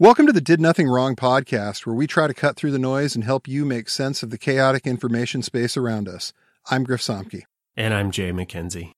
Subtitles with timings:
[0.00, 3.14] Welcome to the Did Nothing Wrong podcast, where we try to cut through the noise
[3.14, 6.32] and help you make sense of the chaotic information space around us.
[6.70, 7.42] I'm Griff Somke.
[7.76, 8.92] And I'm Jay McKenzie.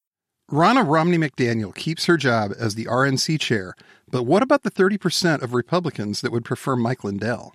[0.48, 3.74] Ronna Romney McDaniel keeps her job as the RNC chair,
[4.12, 7.53] but what about the 30% of Republicans that would prefer Mike Lindell?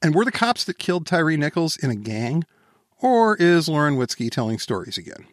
[0.00, 2.44] And were the cops that killed Tyre Nichols in a gang?
[3.02, 5.26] Or is Lauren Witzke telling stories again?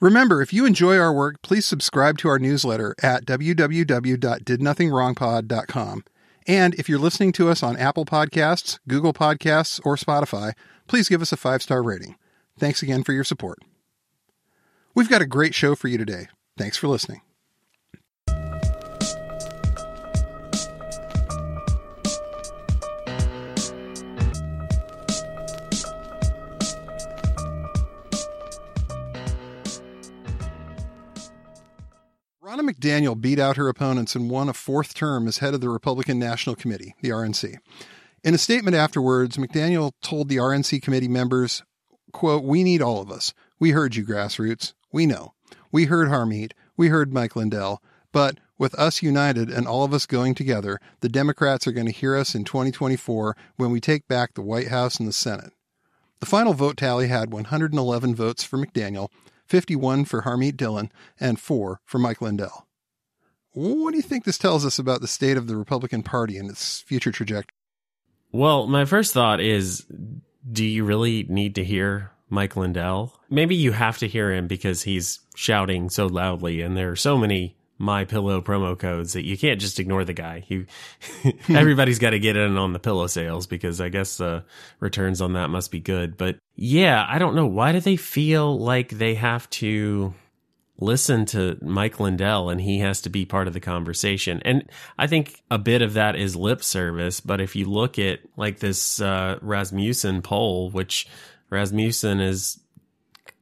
[0.00, 6.04] Remember, if you enjoy our work, please subscribe to our newsletter at www.didnothingwrongpod.com.
[6.46, 10.52] And if you're listening to us on Apple Podcasts, Google Podcasts, or Spotify,
[10.86, 12.16] please give us a five star rating.
[12.58, 13.58] Thanks again for your support.
[14.94, 16.28] We've got a great show for you today.
[16.56, 17.22] Thanks for listening.
[32.54, 35.68] Ronna McDaniel beat out her opponents and won a fourth term as head of the
[35.68, 37.56] Republican National Committee, the RNC.
[38.22, 41.64] In a statement afterwards, McDaniel told the RNC committee members,
[42.12, 43.34] quote, We need all of us.
[43.58, 44.72] We heard you, grassroots.
[44.92, 45.34] We know.
[45.72, 46.52] We heard Harmeet.
[46.76, 47.82] We heard Mike Lindell.
[48.12, 51.92] But with us united and all of us going together, the Democrats are going to
[51.92, 55.52] hear us in 2024 when we take back the White House and the Senate.
[56.20, 59.08] The final vote tally had 111 votes for McDaniel
[59.46, 62.66] 51 for Harmeet Dillon, and 4 for Mike Lindell.
[63.52, 66.50] What do you think this tells us about the state of the Republican Party and
[66.50, 67.54] its future trajectory?
[68.32, 69.86] Well, my first thought is
[70.50, 73.18] do you really need to hear Mike Lindell?
[73.30, 77.16] Maybe you have to hear him because he's shouting so loudly and there are so
[77.16, 80.44] many my pillow promo codes that you can't just ignore the guy.
[80.48, 80.66] You,
[81.48, 84.44] everybody's got to get in on the pillow sales because I guess the
[84.80, 86.16] returns on that must be good.
[86.16, 87.46] But yeah, I don't know.
[87.46, 90.14] Why do they feel like they have to
[90.78, 94.40] listen to Mike Lindell and he has to be part of the conversation?
[94.44, 97.20] And I think a bit of that is lip service.
[97.20, 101.08] But if you look at like this uh, Rasmussen poll, which
[101.50, 102.60] Rasmussen is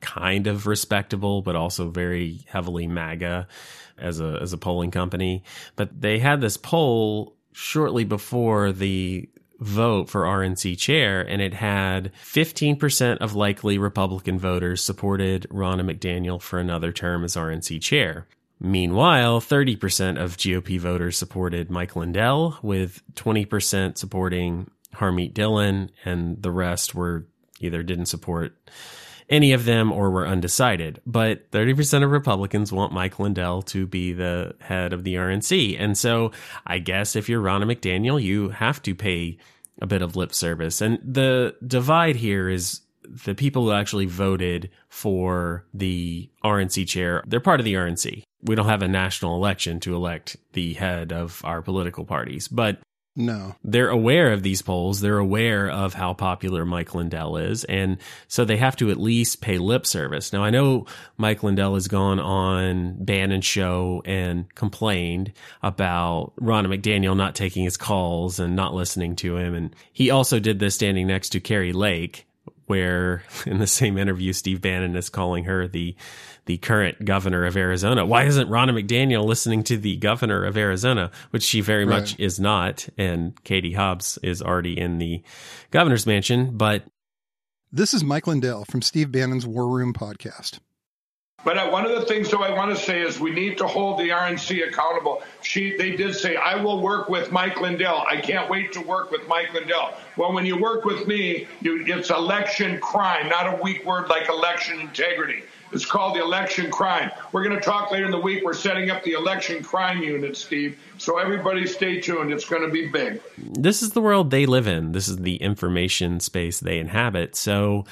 [0.01, 3.47] kind of respectable, but also very heavily MAGA
[3.99, 5.43] as a as a polling company.
[5.77, 9.29] But they had this poll shortly before the
[9.61, 16.41] vote for RNC chair, and it had 15% of likely Republican voters supported Ronna McDaniel
[16.41, 18.27] for another term as RNC chair.
[18.59, 26.51] Meanwhile, 30% of GOP voters supported Mike Lindell, with 20% supporting Harmeet Dillon, and the
[26.51, 27.27] rest were
[27.61, 28.57] either didn't support
[29.33, 31.01] any of them or were undecided.
[31.07, 35.77] But 30% of Republicans want Mike Lindell to be the head of the RNC.
[35.81, 36.31] And so
[36.67, 39.39] I guess if you're Ronna McDaniel, you have to pay
[39.81, 40.83] a bit of lip service.
[40.83, 42.83] And the divide here is
[43.25, 48.23] the people who actually voted for the RNC chair, they're part of the RNC.
[48.43, 52.79] We don't have a national election to elect the head of our political parties, but
[53.15, 53.57] no.
[53.63, 55.01] They're aware of these polls.
[55.01, 57.65] They're aware of how popular Mike Lindell is.
[57.65, 60.33] And so they have to at least pay lip service.
[60.33, 60.87] Now, I know
[61.19, 67.77] Mike Lindell has gone on Bannon's show and complained about Ronna McDaniel not taking his
[67.77, 69.55] calls and not listening to him.
[69.55, 72.27] And he also did this standing next to Kari Lake,
[72.67, 75.95] where in the same interview, Steve Bannon is calling her the
[76.45, 78.05] the current governor of Arizona.
[78.05, 82.01] Why isn't Ronna McDaniel listening to the governor of Arizona, which she very right.
[82.01, 82.89] much is not?
[82.99, 85.23] And Katie Hobbs is already in the
[85.71, 86.57] governor's mansion.
[86.57, 86.85] But
[87.71, 90.59] this is Mike Lindell from Steve Bannon's War Room podcast.
[91.45, 93.67] But uh, one of the things, though, I want to say is we need to
[93.67, 95.23] hold the RNC accountable.
[95.43, 98.05] She, they did say, I will work with Mike Lindell.
[98.09, 99.95] I can't wait to work with Mike Lindell.
[100.17, 104.29] Well, when you work with me, you, it's election crime, not a weak word like
[104.29, 105.43] election integrity.
[105.73, 107.11] It's called the election crime.
[107.33, 108.45] We're going to talk later in the week.
[108.45, 110.79] We're setting up the election crime unit, Steve.
[110.99, 112.31] So everybody stay tuned.
[112.31, 113.23] It's going to be big.
[113.39, 114.93] This is the world they live in.
[114.93, 117.35] This is the information space they inhabit.
[117.37, 117.87] So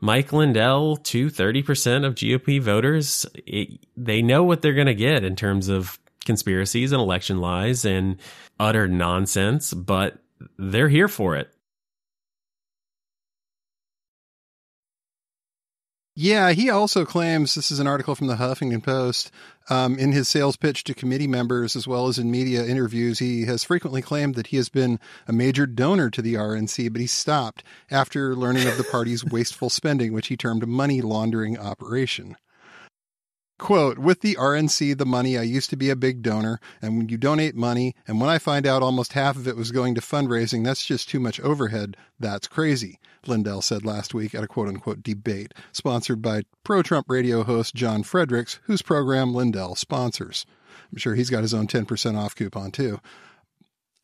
[0.00, 5.24] Mike Lindell to 30% of GOP voters, it, they know what they're going to get
[5.24, 8.16] in terms of conspiracies and election lies and
[8.60, 10.18] utter nonsense, but
[10.58, 11.50] they're here for it.
[16.18, 19.30] Yeah, he also claims this is an article from the Huffington Post.
[19.68, 23.46] Um, in his sales pitch to committee members, as well as in media interviews, he
[23.46, 27.08] has frequently claimed that he has been a major donor to the RNC, but he
[27.08, 32.36] stopped after learning of the party's wasteful spending, which he termed a money laundering operation.
[33.58, 37.08] Quote, with the RNC, the money, I used to be a big donor, and when
[37.08, 40.02] you donate money, and when I find out almost half of it was going to
[40.02, 41.96] fundraising, that's just too much overhead.
[42.20, 47.06] That's crazy, Lindell said last week at a quote unquote debate sponsored by pro Trump
[47.08, 50.44] radio host John Fredericks, whose program Lindell sponsors.
[50.92, 53.00] I'm sure he's got his own 10% off coupon too.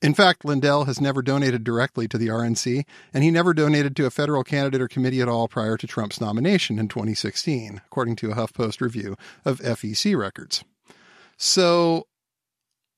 [0.03, 2.85] In fact, Lindell has never donated directly to the RNC,
[3.15, 6.21] and he never donated to a federal candidate or committee at all prior to Trump's
[6.21, 10.65] nomination in 2016, according to a HuffPost review of FEC records.
[11.37, 12.09] So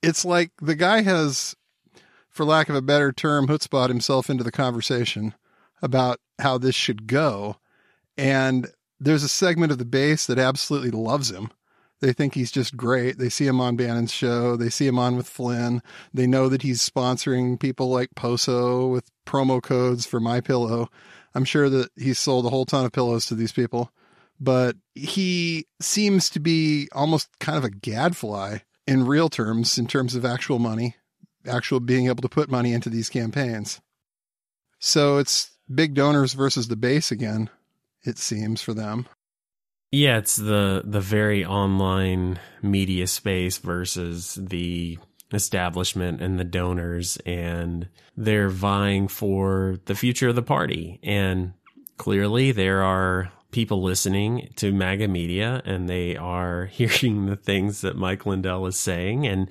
[0.02, 1.54] it's like the guy has,
[2.30, 5.34] for lack of a better term, chutzpah himself into the conversation
[5.82, 7.56] about how this should go.
[8.16, 8.68] And
[8.98, 11.50] there's a segment of the base that absolutely loves him
[12.00, 13.19] they think he's just great.
[13.19, 14.56] They see him on Bannon's show.
[14.56, 15.82] They see him on with Flynn.
[16.12, 20.91] They know that he's sponsoring people like Poso with promo codes for My Pillow.
[21.35, 23.91] I'm sure that he's sold a whole ton of pillows to these people,
[24.38, 30.14] but he seems to be almost kind of a gadfly in real terms, in terms
[30.14, 30.97] of actual money,
[31.47, 33.81] actual being able to put money into these campaigns.
[34.79, 37.50] So it's big donors versus the base again,
[38.02, 39.08] it seems for them.
[39.90, 44.98] Yeah, it's the the very online media space versus the
[45.32, 51.52] establishment and the donors and they're vying for the future of the party and
[51.96, 57.96] clearly there are people listening to MAGA media and they are hearing the things that
[57.96, 59.48] Mike Lindell is saying and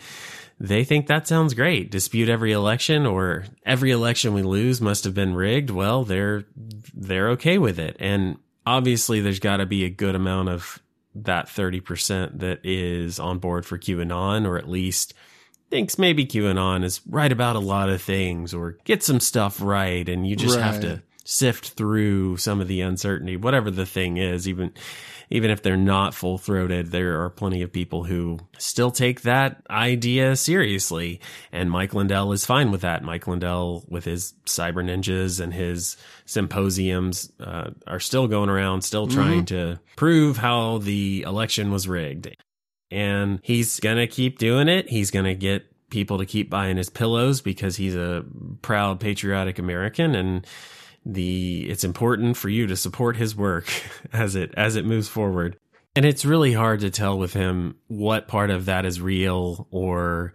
[0.59, 1.91] they think that sounds great.
[1.91, 5.69] Dispute every election or every election we lose must have been rigged.
[5.69, 6.45] Well, they're
[6.94, 7.97] they're okay with it.
[8.00, 10.81] And obviously there's got to be a good amount of
[11.15, 15.13] that 30% that is on board for QAnon or at least
[15.69, 20.07] thinks maybe QAnon is right about a lot of things or get some stuff right
[20.07, 20.63] and you just right.
[20.63, 24.72] have to sift through some of the uncertainty whatever the thing is even
[25.34, 29.64] even if they're not full throated, there are plenty of people who still take that
[29.68, 31.20] idea seriously.
[31.52, 33.04] And Mike Lindell is fine with that.
[33.04, 39.08] Mike Lindell, with his cyber ninjas and his symposiums, uh, are still going around, still
[39.08, 39.75] trying mm-hmm.
[39.75, 42.36] to prove how the election was rigged.
[42.92, 44.88] And he's going to keep doing it.
[44.88, 48.24] He's going to get people to keep buying his pillows because he's a
[48.62, 50.46] proud patriotic American and
[51.05, 53.71] the it's important for you to support his work
[54.13, 55.57] as it as it moves forward.
[55.95, 60.33] And it's really hard to tell with him what part of that is real or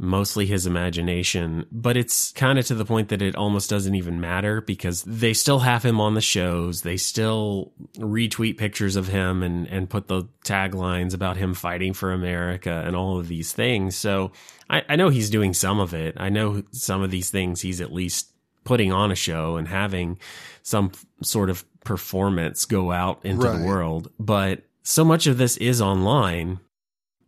[0.00, 4.18] mostly his imagination, but it's kind of to the point that it almost doesn't even
[4.18, 6.80] matter because they still have him on the shows.
[6.80, 12.12] They still retweet pictures of him and, and put the taglines about him fighting for
[12.12, 13.94] America and all of these things.
[13.94, 14.32] So
[14.70, 16.14] I, I know he's doing some of it.
[16.16, 18.32] I know some of these things he's at least
[18.64, 20.18] putting on a show and having
[20.62, 20.92] some
[21.22, 23.58] sort of performance go out into right.
[23.58, 24.10] the world.
[24.18, 26.60] But so much of this is online.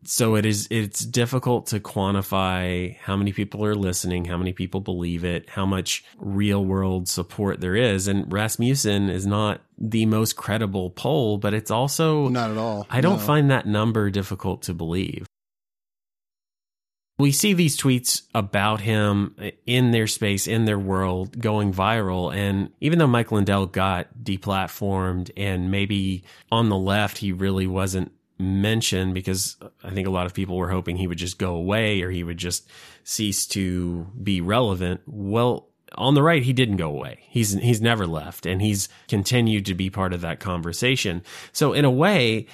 [0.05, 4.81] So it is it's difficult to quantify how many people are listening, how many people
[4.81, 8.09] believe it, how much real world support there is.
[8.09, 12.85] And Rasmussen is not the most credible poll, but it's also not at all.
[12.91, 13.25] I don't no.
[13.25, 15.27] find that number difficult to believe
[17.19, 19.37] we see these tweets about him
[19.67, 22.35] in their space, in their world, going viral.
[22.35, 28.13] And even though Mike Lindell got deplatformed and maybe on the left, he really wasn't
[28.39, 32.03] mentioned because I think a lot of people were hoping he would just go away
[32.03, 32.69] or he would just
[33.05, 35.03] cease to be relevant.
[35.07, 37.21] Well, on the right, he didn't go away.
[37.29, 41.23] He's he's never left, and he's continued to be part of that conversation.
[41.53, 42.47] So in a way,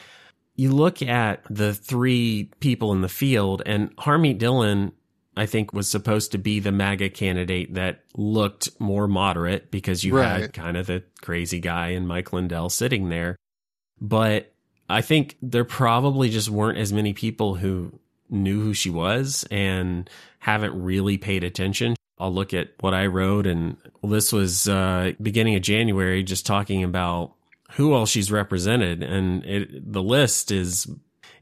[0.59, 4.91] you look at the three people in the field, and Harmeet Dillon,
[5.37, 10.19] I think, was supposed to be the MAGA candidate that looked more moderate because you
[10.19, 10.41] right.
[10.41, 13.37] had kind of the crazy guy and Mike Lindell sitting there.
[14.01, 14.53] But
[14.91, 17.97] I think there probably just weren't as many people who
[18.29, 21.95] knew who she was and haven't really paid attention.
[22.19, 26.47] I'll look at what I wrote, and well, this was uh, beginning of January, just
[26.47, 27.35] talking about
[27.73, 30.87] who all she's represented, and it, the list is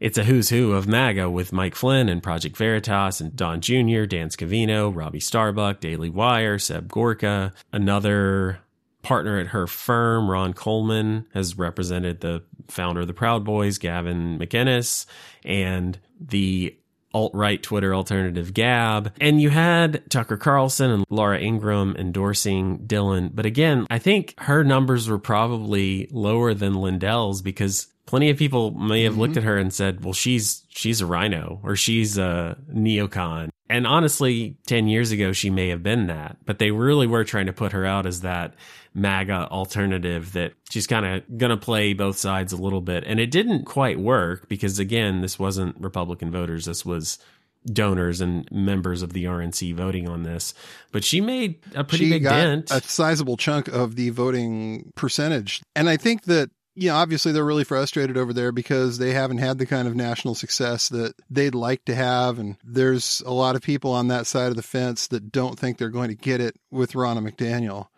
[0.00, 4.04] it's a who's who of MAGA with Mike Flynn and Project Veritas and Don Jr.,
[4.04, 8.58] Dan Scavino, Robbie Starbuck, Daily Wire, Seb Gorka, another
[9.02, 14.38] partner at her firm, Ron Coleman, has represented the founder of the Proud Boys, Gavin
[14.38, 15.06] McInnes,
[15.44, 16.76] and the
[17.16, 19.10] alt right Twitter alternative Gab.
[19.22, 23.30] And you had Tucker Carlson and Laura Ingraham endorsing Dillon.
[23.32, 28.72] But again, I think her numbers were probably lower than Lindell's because plenty of people
[28.72, 29.22] may have mm-hmm.
[29.22, 33.48] looked at her and said, well, she's, she's a RINO or she's a neocon.
[33.68, 37.46] And honestly, 10 years ago, she may have been that, but they really were trying
[37.46, 38.54] to put her out as that
[38.94, 43.04] MAGA alternative that she's kind of going to play both sides a little bit.
[43.04, 46.66] And it didn't quite work because, again, this wasn't Republican voters.
[46.66, 47.18] This was
[47.66, 50.54] donors and members of the RNC voting on this.
[50.92, 52.70] But she made a pretty she big dent.
[52.70, 55.62] A sizable chunk of the voting percentage.
[55.74, 59.38] And I think that you know, obviously they're really frustrated over there because they haven't
[59.38, 62.38] had the kind of national success that they'd like to have.
[62.38, 65.78] And there's a lot of people on that side of the fence that don't think
[65.78, 67.88] they're going to get it with Ronna McDaniel.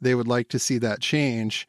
[0.00, 1.66] They would like to see that change.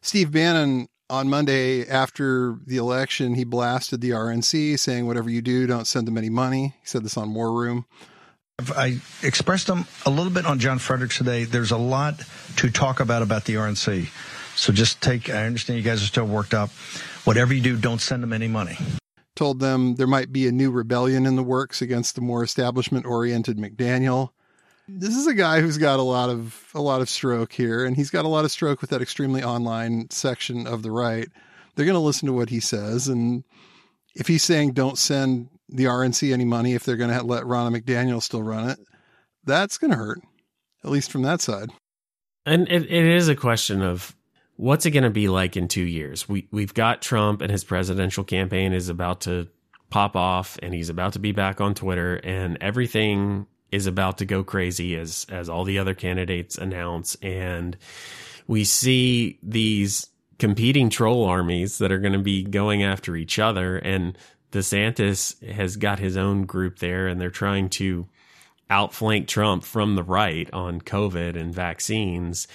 [0.00, 5.66] Steve Bannon on Monday after the election, he blasted the RNC saying, whatever you do,
[5.66, 6.74] don't send them any money.
[6.80, 7.84] He said this on War Room.
[8.76, 11.44] I expressed them a little bit on John Fredericks today.
[11.44, 12.22] There's a lot
[12.56, 14.08] to talk about about the RNC.
[14.60, 16.68] So just take, I understand you guys are still worked up.
[17.24, 18.76] Whatever you do, don't send them any money.
[19.34, 23.06] Told them there might be a new rebellion in the works against the more establishment
[23.06, 24.32] oriented McDaniel.
[24.86, 27.96] This is a guy who's got a lot of a lot of stroke here, and
[27.96, 31.28] he's got a lot of stroke with that extremely online section of the right.
[31.74, 33.44] They're going to listen to what he says, and
[34.14, 37.80] if he's saying don't send the RNC any money if they're going to let Ronna
[37.80, 38.78] McDaniel still run it,
[39.42, 40.20] that's going to hurt,
[40.84, 41.70] at least from that side.
[42.44, 44.14] And it, it is a question of
[44.60, 46.28] what's it going to be like in two years?
[46.28, 49.48] We we've got Trump and his presidential campaign is about to
[49.88, 54.26] pop off, and he's about to be back on Twitter, and everything is about to
[54.26, 57.76] go crazy as as all the other candidates announce, and
[58.46, 63.78] we see these competing troll armies that are going to be going after each other,
[63.78, 64.16] and
[64.52, 68.08] DeSantis has got his own group there, and they're trying to
[68.68, 72.46] outflank Trump from the right on COVID and vaccines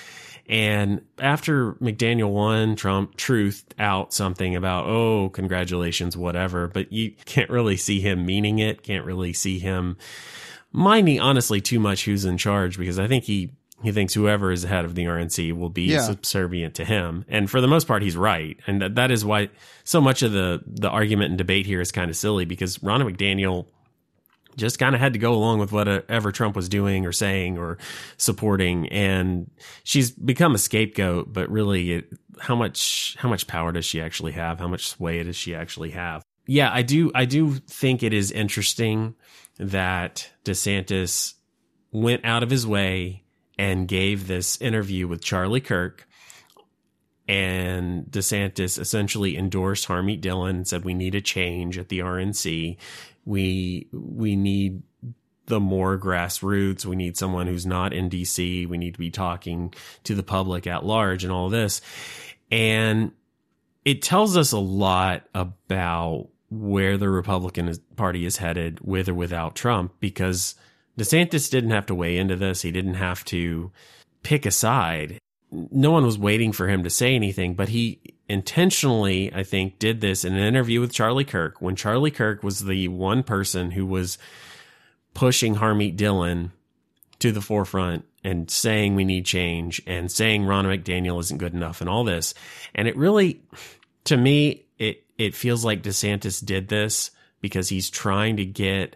[0.47, 6.67] and after McDaniel won, Trump truthed out something about, oh, congratulations, whatever.
[6.67, 9.97] But you can't really see him meaning it, can't really see him
[10.71, 13.51] minding, honestly, too much who's in charge because I think he.
[13.83, 16.01] He thinks whoever is head of the RNC will be yeah.
[16.01, 19.49] subservient to him, and for the most part, he's right, and that, that is why
[19.83, 23.03] so much of the the argument and debate here is kind of silly because Ronna
[23.03, 23.67] McDaniel
[24.57, 27.77] just kind of had to go along with whatever Trump was doing or saying or
[28.17, 28.88] supporting.
[28.89, 29.50] And
[29.83, 34.33] she's become a scapegoat, but really it, how much, how much power does she actually
[34.33, 34.59] have?
[34.59, 36.24] How much sway does she actually have?
[36.47, 39.15] Yeah, I do, I do think it is interesting
[39.57, 41.33] that DeSantis
[41.91, 43.24] went out of his way
[43.57, 46.07] and gave this interview with Charlie Kirk.
[47.27, 52.77] And DeSantis essentially endorsed Harmeet Dillon and said, we need a change at the RNC
[53.25, 54.84] we we need
[55.48, 56.86] the more grassroots.
[56.86, 58.67] We need someone who's not in DC.
[58.67, 61.82] We need to be talking to the public at large and all this.
[62.51, 63.12] And
[63.84, 69.55] it tells us a lot about where the Republican Party is headed with or without
[69.55, 70.55] Trump because
[70.98, 72.62] DeSantis didn't have to weigh into this.
[72.62, 73.72] He didn't have to
[74.24, 75.20] pick a side.
[75.71, 80.01] No one was waiting for him to say anything, but he intentionally, I think, did
[80.01, 83.85] this in an interview with Charlie Kirk when Charlie Kirk was the one person who
[83.85, 84.17] was
[85.13, 86.51] pushing Harmeet Dillon
[87.19, 91.79] to the forefront and saying we need change and saying Ronna McDaniel isn't good enough
[91.79, 92.33] and all this.
[92.74, 93.41] And it really,
[94.05, 98.95] to me, it, it feels like DeSantis did this because he's trying to get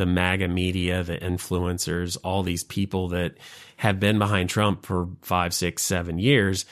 [0.00, 3.34] the MAGA media, the influencers, all these people that
[3.76, 6.64] have been behind Trump for five, six, seven years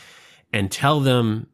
[0.50, 1.46] and tell them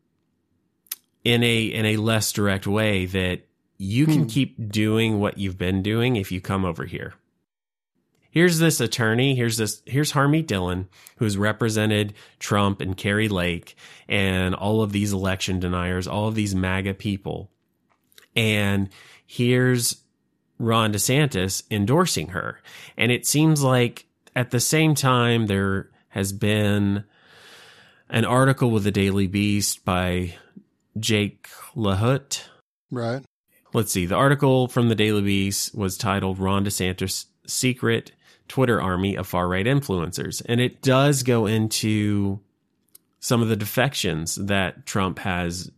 [1.24, 3.40] in a in a less direct way that
[3.76, 4.28] you can hmm.
[4.28, 7.14] keep doing what you've been doing if you come over here.
[8.30, 13.74] Here's this attorney, here's this here's Harmeet Dillon who's represented Trump and Kari Lake
[14.06, 17.50] and all of these election deniers, all of these MAGA people.
[18.36, 18.90] And
[19.26, 20.03] here's
[20.64, 22.60] Ron DeSantis endorsing her.
[22.96, 27.04] And it seems like at the same time there has been
[28.08, 30.34] an article with the Daily Beast by
[30.98, 32.42] Jake Lahut.
[32.90, 33.22] Right.
[33.72, 34.06] Let's see.
[34.06, 38.12] The article from the Daily Beast was titled Ron DeSantis' Secret
[38.46, 40.42] Twitter Army of Far Right Influencers.
[40.46, 42.40] And it does go into
[43.24, 45.70] some of the defections that Trump has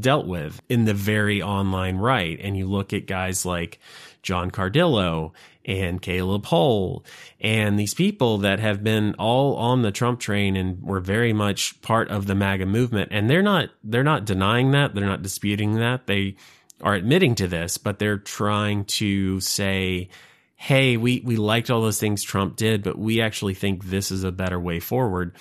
[0.00, 2.40] dealt with in the very online right.
[2.40, 3.78] And you look at guys like
[4.22, 5.32] John Cardillo
[5.66, 7.04] and Caleb Hull
[7.38, 11.78] and these people that have been all on the Trump train and were very much
[11.82, 13.10] part of the MAGA movement.
[13.12, 14.94] And they're not, they're not denying that.
[14.94, 16.06] They're not disputing that.
[16.06, 16.36] They
[16.80, 20.08] are admitting to this, but they're trying to say,
[20.56, 24.24] Hey, we, we liked all those things Trump did, but we actually think this is
[24.24, 25.36] a better way forward.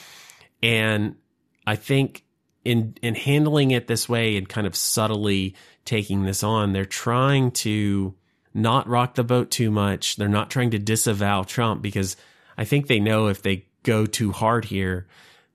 [0.61, 1.15] And
[1.65, 2.23] I think
[2.63, 5.55] in, in handling it this way and kind of subtly
[5.85, 8.15] taking this on, they're trying to,
[8.53, 10.15] not rock the boat too much.
[10.15, 12.15] They're not trying to disavow Trump because
[12.57, 15.07] I think they know if they go too hard here,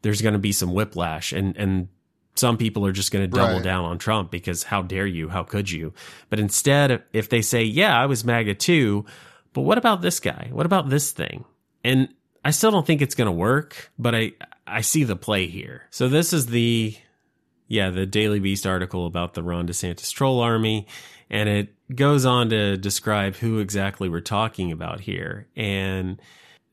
[0.02, 1.88] there's going to be some whiplash and, and
[2.34, 3.64] some people are just going to double right.
[3.64, 5.28] down on Trump because how dare you?
[5.28, 5.92] How could you?
[6.28, 9.04] But instead, if they say, yeah, I was MAGA too,
[9.52, 10.48] but what about this guy?
[10.52, 11.44] What about this thing?
[11.84, 12.08] And
[12.48, 14.32] I still don't think it's going to work, but I,
[14.66, 15.82] I see the play here.
[15.90, 16.96] So this is the
[17.66, 20.86] yeah, the Daily Beast article about the Ron DeSantis troll army.
[21.28, 25.46] And it goes on to describe who exactly we're talking about here.
[25.56, 26.22] And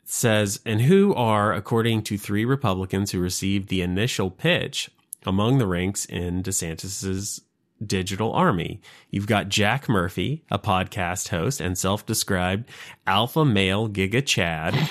[0.06, 4.90] says, and who are, according to three Republicans who received the initial pitch
[5.26, 7.42] among the ranks in DeSantis's
[7.86, 8.80] digital army.
[9.10, 12.70] You've got Jack Murphy, a podcast host and self-described
[13.06, 14.90] alpha male Giga Chad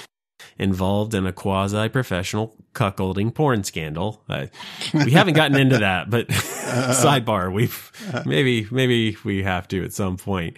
[0.59, 4.23] involved in a quasi professional cuckolding porn scandal.
[4.29, 4.47] Uh,
[4.93, 7.93] we haven't gotten into that, but sidebar, we've
[8.27, 10.57] maybe, maybe we have to at some point.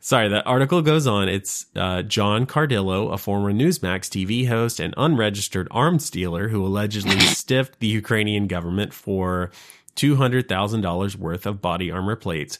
[0.00, 1.28] Sorry, that article goes on.
[1.28, 7.18] It's uh, John Cardillo, a former Newsmax TV host and unregistered arms dealer who allegedly
[7.20, 9.50] stiffed the Ukrainian government for
[9.96, 12.58] $200,000 worth of body armor plates.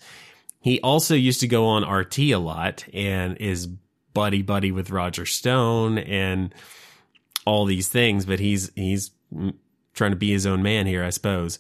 [0.61, 3.69] He also used to go on RT a lot and is
[4.13, 6.53] buddy buddy with Roger Stone and
[7.45, 9.11] all these things, but he's he's
[9.95, 11.59] trying to be his own man here, I suppose.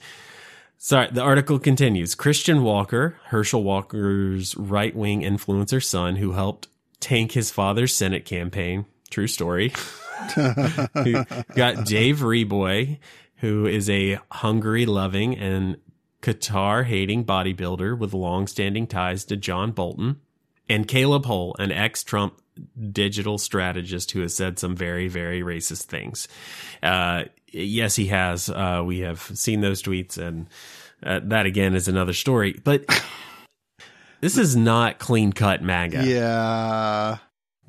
[0.80, 2.14] Sorry, the article continues.
[2.14, 6.68] Christian Walker, Herschel Walker's right wing influencer son, who helped
[7.00, 8.86] tank his father's Senate campaign.
[9.10, 9.72] True story.
[10.36, 12.98] got Dave Reaboi,
[13.36, 15.78] who is a Hungary loving and
[16.22, 20.20] Qatar hating bodybuilder with long standing ties to John Bolton,
[20.68, 22.40] and Caleb Hull, an ex Trump
[22.90, 26.28] digital strategist who has said some very, very racist things.
[26.82, 28.48] Uh, yes, he has.
[28.48, 30.48] Uh, we have seen those tweets, and
[31.02, 32.58] uh, that again is another story.
[32.62, 32.84] But
[34.20, 36.04] this is not clean cut MAGA.
[36.04, 37.18] Yeah.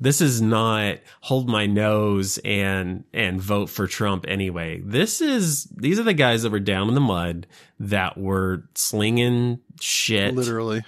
[0.02, 4.80] This is not hold my nose and and vote for Trump anyway.
[4.82, 7.46] This is these are the guys that were down in the mud
[7.78, 10.82] that were slinging shit Literally.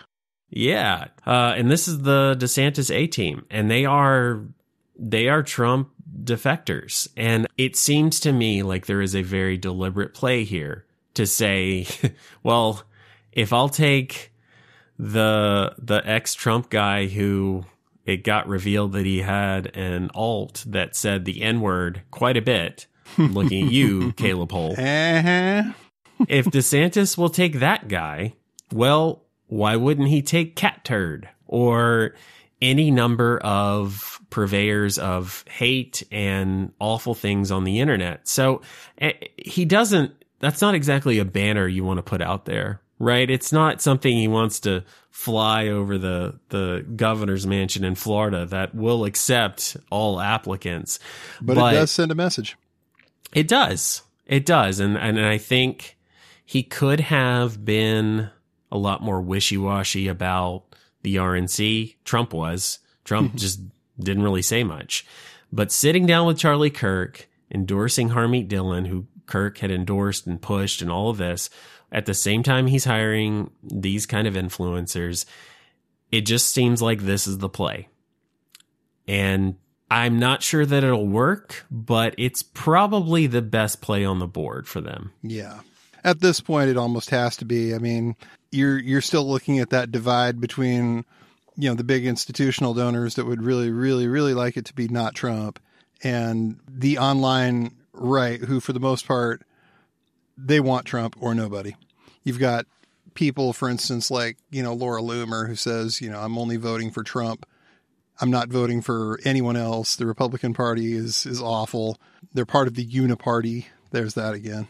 [0.54, 1.06] Yeah.
[1.26, 4.42] Uh, and this is the DeSantis A team and they are,
[4.98, 5.90] they are Trump
[6.22, 7.08] defectors.
[7.16, 11.86] And it seems to me like there is a very deliberate play here to say,
[12.42, 12.82] well,
[13.32, 14.32] if I'll take
[14.98, 17.64] the, the ex Trump guy who
[18.04, 22.42] it got revealed that he had an alt that said the N word quite a
[22.42, 22.86] bit,
[23.18, 25.72] looking at you, Caleb Hull Uh-huh.
[26.28, 28.34] if DeSantis will take that guy,
[28.72, 29.22] well,
[29.52, 32.14] why wouldn't he take Cat Turd or
[32.62, 38.26] any number of purveyors of hate and awful things on the internet?
[38.26, 38.62] So
[38.96, 43.28] eh, he doesn't, that's not exactly a banner you want to put out there, right?
[43.28, 48.74] It's not something he wants to fly over the, the governor's mansion in Florida that
[48.74, 50.98] will accept all applicants.
[51.42, 52.56] But, it does send a message.
[53.34, 54.00] It does.
[54.26, 54.80] It does.
[54.80, 55.98] And, and I think
[56.46, 58.30] he could have been
[58.72, 60.64] a lot more wishy washy about
[61.02, 61.96] the RNC.
[62.04, 62.80] Trump was.
[63.04, 63.60] Trump just
[64.00, 65.06] didn't really say much.
[65.52, 70.80] But sitting down with Charlie Kirk, endorsing Harmeet Dillon, who Kirk had endorsed and pushed
[70.80, 71.50] and all of this,
[71.92, 75.26] at the same time he's hiring these kind of influencers,
[76.10, 77.88] it just seems like this is the play.
[79.06, 79.56] And
[79.90, 84.66] I'm not sure that it'll work, but it's probably the best play on the board
[84.66, 85.12] for them.
[85.22, 85.60] Yeah.
[86.02, 87.74] At this point, it almost has to be.
[87.74, 88.16] I mean,
[88.52, 91.04] you're you're still looking at that divide between,
[91.56, 94.88] you know, the big institutional donors that would really, really, really like it to be
[94.88, 95.58] not Trump,
[96.02, 99.42] and the online right, who for the most part,
[100.36, 101.74] they want Trump or nobody.
[102.22, 102.66] You've got
[103.14, 106.90] people, for instance, like you know Laura Loomer, who says, you know, I'm only voting
[106.90, 107.46] for Trump.
[108.20, 109.96] I'm not voting for anyone else.
[109.96, 111.98] The Republican Party is is awful.
[112.34, 113.66] They're part of the Uniparty.
[113.90, 114.68] There's that again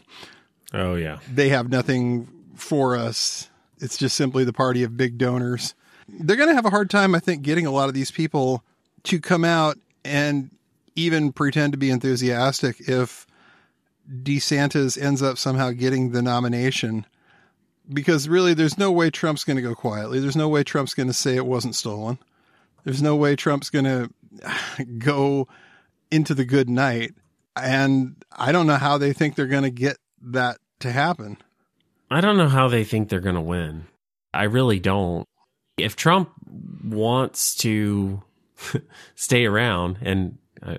[0.73, 1.19] Oh, yeah.
[1.31, 3.49] they have nothing for us.
[3.83, 5.75] It's just simply the party of big donors.
[6.07, 8.63] They're going to have a hard time, I think, getting a lot of these people
[9.03, 10.51] to come out and
[10.95, 13.27] even pretend to be enthusiastic if
[14.09, 17.05] DeSantis ends up somehow getting the nomination.
[17.91, 20.21] Because really, there's no way Trump's going to go quietly.
[20.21, 22.19] There's no way Trump's going to say it wasn't stolen.
[22.85, 23.83] There's no way Trump's going
[24.77, 25.49] to go
[26.09, 27.15] into the good night.
[27.57, 31.37] And I don't know how they think they're going to get that to happen.
[32.13, 33.87] I don't know how they think they're going to win.
[34.33, 35.27] I really don't.
[35.77, 36.29] If Trump
[36.83, 38.21] wants to
[39.15, 40.77] stay around and uh,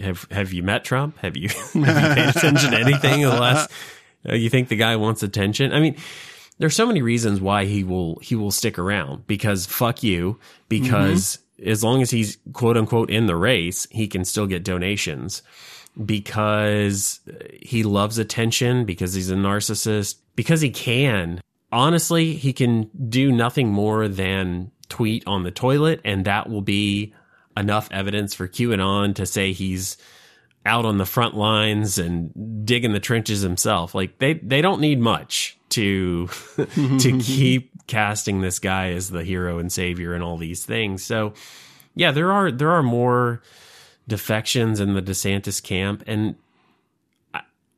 [0.00, 1.18] have have you met Trump?
[1.18, 3.70] Have you have you paid attention to anything in the last?
[4.28, 5.72] Uh, you think the guy wants attention?
[5.72, 5.96] I mean,
[6.58, 11.38] there's so many reasons why he will he will stick around because fuck you because
[11.64, 15.42] as long as he's quote unquote in the race, he can still get donations
[16.04, 17.20] because
[17.62, 21.40] he loves attention, because he's a narcissist, because he can.
[21.72, 27.12] Honestly, he can do nothing more than tweet on the toilet, and that will be
[27.56, 29.96] enough evidence for QAnon to say he's
[30.64, 33.94] out on the front lines and digging the trenches himself.
[33.94, 35.58] Like they they don't need much.
[35.70, 41.04] to to keep casting this guy as the hero and savior and all these things.
[41.04, 41.34] So
[41.94, 43.42] yeah, there are there are more
[44.08, 46.36] defections in the DeSantis camp and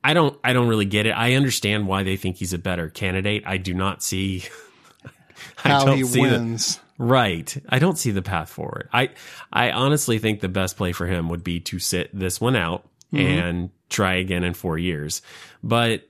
[0.03, 1.11] I, don't I don't really get it.
[1.11, 3.43] I understand why they think he's a better candidate.
[3.45, 4.43] I do not see
[5.55, 6.77] how he wins.
[6.77, 7.63] The, right.
[7.69, 8.89] I don't see the path forward.
[8.93, 9.09] I
[9.51, 12.87] I honestly think the best play for him would be to sit this one out
[13.13, 13.25] mm-hmm.
[13.25, 15.21] and try again in 4 years.
[15.63, 16.07] But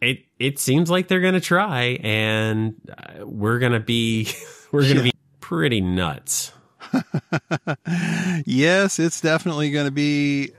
[0.00, 4.28] it it seems like they're going to try and uh, we're going to be
[4.72, 5.10] we're going to yeah.
[5.10, 6.52] be pretty nuts.
[8.46, 10.52] yes, it's definitely going to be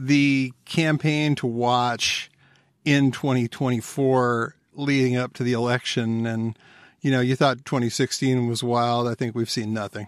[0.00, 2.30] the campaign to watch
[2.84, 6.58] in 2024 leading up to the election and
[7.02, 9.08] you know, you thought 2016 was wild.
[9.08, 10.06] I think we've seen nothing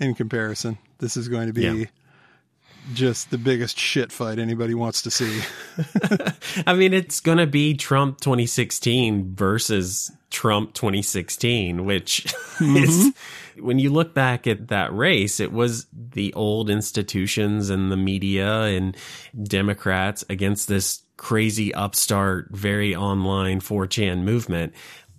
[0.00, 0.78] in comparison.
[0.98, 1.84] This is going to be yeah
[2.94, 5.42] just the biggest shit fight anybody wants to see.
[6.66, 12.24] I mean, it's going to be Trump 2016 versus Trump 2016, which
[12.58, 12.76] mm-hmm.
[12.76, 13.12] is
[13.58, 18.62] when you look back at that race, it was the old institutions and the media
[18.62, 18.96] and
[19.42, 24.72] Democrats against this crazy upstart, very online 4chan movement.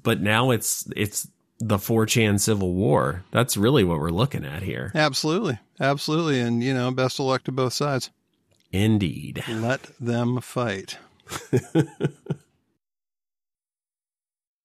[0.03, 1.27] But now it's it's
[1.59, 3.23] the 4chan civil war.
[3.31, 4.91] That's really what we're looking at here.
[4.95, 5.59] Absolutely.
[5.79, 6.39] Absolutely.
[6.39, 8.09] And, you know, best of luck to both sides.
[8.71, 9.43] Indeed.
[9.47, 10.97] Let them fight.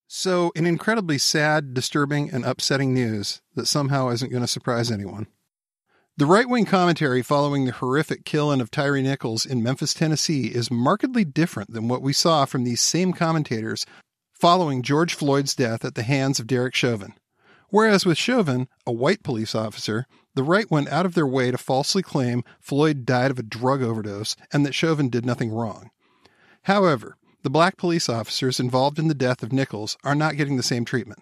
[0.09, 5.27] so, an incredibly sad, disturbing, and upsetting news that somehow isn't going to surprise anyone.
[6.17, 10.71] The right wing commentary following the horrific killing of Tyre Nichols in Memphis, Tennessee is
[10.71, 13.85] markedly different than what we saw from these same commentators
[14.33, 17.13] following George Floyd's death at the hands of Derek Chauvin.
[17.69, 21.59] Whereas with Chauvin, a white police officer, the right went out of their way to
[21.59, 25.91] falsely claim Floyd died of a drug overdose and that Chauvin did nothing wrong.
[26.63, 27.17] However,
[27.47, 30.85] the black police officers involved in the death of Nichols are not getting the same
[30.85, 31.21] treatment.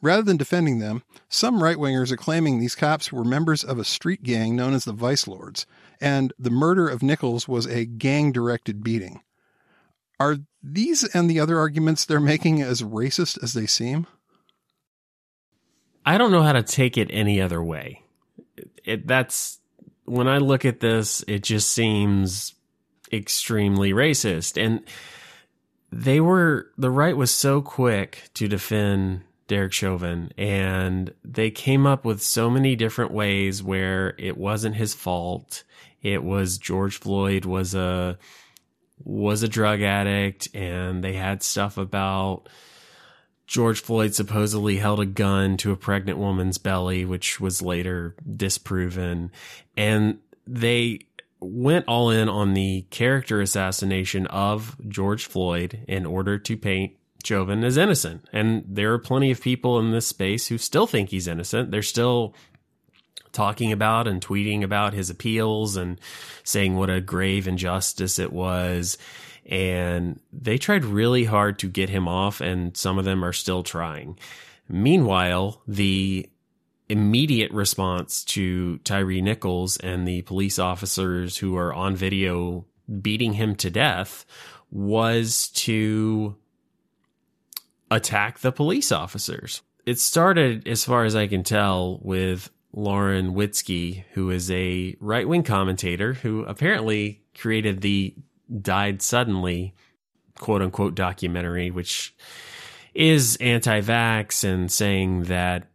[0.00, 3.84] Rather than defending them, some right wingers are claiming these cops were members of a
[3.84, 5.66] street gang known as the Vice Lords,
[6.00, 9.20] and the murder of Nichols was a gang directed beating.
[10.18, 14.06] Are these and the other arguments they're making as racist as they seem?
[16.06, 18.02] I don't know how to take it any other way.
[18.82, 19.58] It, that's
[20.06, 22.54] when I look at this, it just seems
[23.12, 24.58] extremely racist.
[24.58, 24.80] And
[25.92, 32.04] they were, the right was so quick to defend Derek Chauvin, and they came up
[32.04, 35.64] with so many different ways where it wasn't his fault.
[36.02, 38.18] It was George Floyd was a
[39.02, 42.48] was a drug addict and they had stuff about
[43.46, 49.32] George Floyd supposedly held a gun to a pregnant woman's belly, which was later disproven.
[49.76, 51.00] And they
[51.40, 56.92] went all in on the character assassination of George Floyd in order to paint
[57.24, 58.26] Chauvin as innocent.
[58.32, 61.70] And there are plenty of people in this space who still think he's innocent.
[61.70, 62.34] They're still
[63.32, 66.00] talking about and tweeting about his appeals and
[66.44, 68.98] saying what a grave injustice it was.
[69.46, 73.62] And they tried really hard to get him off, and some of them are still
[73.62, 74.18] trying.
[74.68, 76.28] Meanwhile, the
[76.90, 82.66] immediate response to Tyre Nichols and the police officers who are on video
[83.00, 84.26] beating him to death
[84.72, 86.36] was to
[87.90, 89.62] attack the police officers.
[89.86, 95.28] It started, as far as I can tell, with Lauren Witzke, who is a right
[95.28, 98.14] wing commentator who apparently created the
[98.60, 99.74] Died Suddenly
[100.38, 102.16] quote unquote documentary, which
[102.94, 105.69] is anti vax and saying that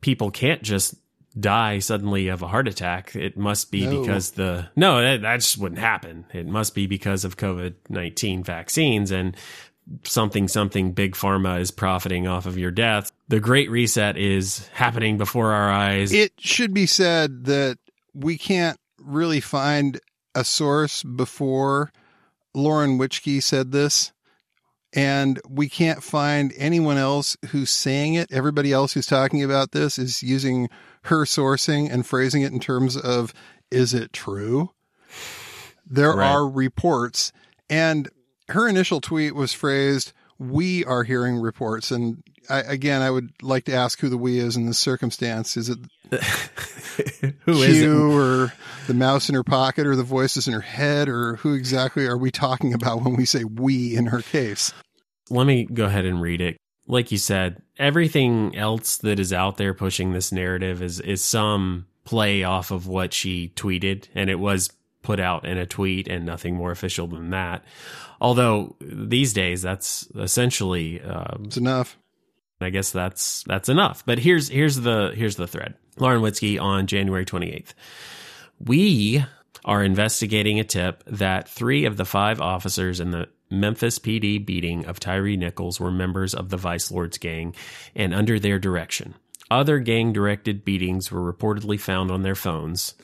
[0.00, 0.94] people can't just
[1.38, 3.14] die suddenly of a heart attack.
[3.14, 4.00] It must be no.
[4.00, 6.26] because the no, that, that just wouldn't happen.
[6.32, 9.36] It must be because of COVID nineteen vaccines and
[10.04, 13.10] something something big pharma is profiting off of your death.
[13.28, 16.12] The great reset is happening before our eyes.
[16.12, 17.78] It should be said that
[18.14, 20.00] we can't really find
[20.34, 21.92] a source before
[22.54, 24.12] Lauren Witzke said this
[24.92, 28.32] and we can't find anyone else who's saying it.
[28.32, 30.68] Everybody else who's talking about this is using
[31.02, 33.32] her sourcing and phrasing it in terms of
[33.70, 34.70] is it true?
[35.86, 36.32] There right.
[36.32, 37.32] are reports
[37.68, 38.08] and
[38.48, 43.64] her initial tweet was phrased, "We are hearing reports," and I, again, I would like
[43.64, 45.56] to ask who the "we" is in this circumstance.
[45.56, 45.78] Is it
[47.44, 47.88] who Q is it?
[47.88, 48.52] or
[48.86, 52.18] the mouse in her pocket, or the voices in her head, or who exactly are
[52.18, 54.72] we talking about when we say "we" in her case?
[55.30, 56.56] Let me go ahead and read it.
[56.86, 61.86] Like you said, everything else that is out there pushing this narrative is is some
[62.04, 64.70] play off of what she tweeted, and it was
[65.02, 67.64] put out in a tweet and nothing more official than that.
[68.20, 71.96] Although these days that's essentially um, It's enough.
[72.60, 74.04] I guess that's that's enough.
[74.04, 75.74] But here's here's the here's the thread.
[75.98, 77.74] Lauren Witzke on January 28th.
[78.58, 79.24] We
[79.64, 84.84] are investigating a tip that three of the five officers in the Memphis PD beating
[84.86, 87.54] of Tyre Nichols were members of the Vice Lords gang
[87.94, 89.14] and under their direction.
[89.50, 92.94] Other gang directed beatings were reportedly found on their phones.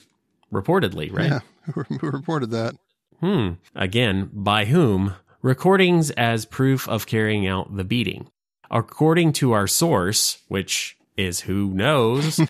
[0.53, 1.31] Reportedly, right?
[1.31, 1.41] Yeah,
[2.01, 2.75] who reported that?
[3.21, 3.53] Hmm.
[3.75, 5.15] Again, by whom?
[5.43, 8.29] Recordings as proof of carrying out the beating.
[8.71, 12.41] According to our source, which is who knows,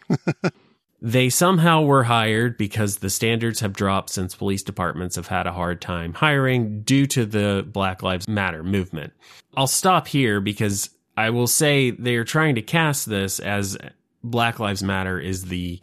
[1.02, 5.52] they somehow were hired because the standards have dropped since police departments have had a
[5.52, 9.12] hard time hiring due to the Black Lives Matter movement.
[9.56, 13.76] I'll stop here because I will say they're trying to cast this as
[14.22, 15.80] Black Lives Matter is the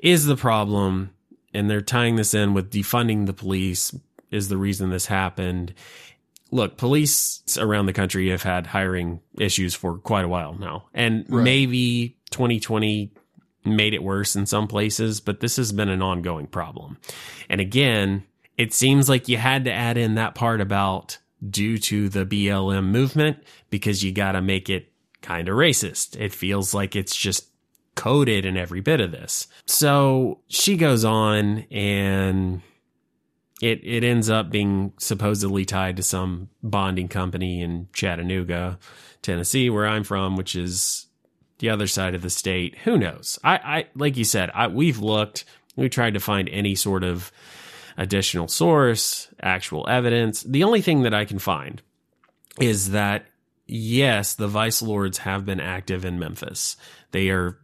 [0.00, 1.13] is the problem
[1.54, 3.94] and they're tying this in with defunding the police
[4.30, 5.72] is the reason this happened.
[6.50, 10.86] Look, police around the country have had hiring issues for quite a while now.
[10.94, 11.44] And Right.
[11.44, 13.12] maybe 2020
[13.64, 16.98] made it worse in some places, but this has been an ongoing problem.
[17.48, 18.24] And again,
[18.58, 22.86] it seems like you had to add in that part about due to the BLM
[22.90, 23.38] movement
[23.70, 26.20] because you got to make it kind of racist.
[26.20, 27.46] It feels like it's just
[27.94, 29.46] coded in every bit of this.
[29.66, 32.62] So she goes on and
[33.62, 38.78] it it ends up being supposedly tied to some bonding company in Chattanooga,
[39.22, 41.06] Tennessee, where I'm from, which is
[41.58, 42.76] the other side of the state.
[42.84, 43.38] Who knows?
[43.44, 45.44] I, I like you said, I, we've looked,
[45.76, 47.32] we tried to find any sort of
[47.96, 50.42] additional source, actual evidence.
[50.42, 51.80] The only thing that I can find
[52.60, 53.26] is that
[53.66, 56.76] yes, the vice lords have been active in Memphis.
[57.12, 57.58] They are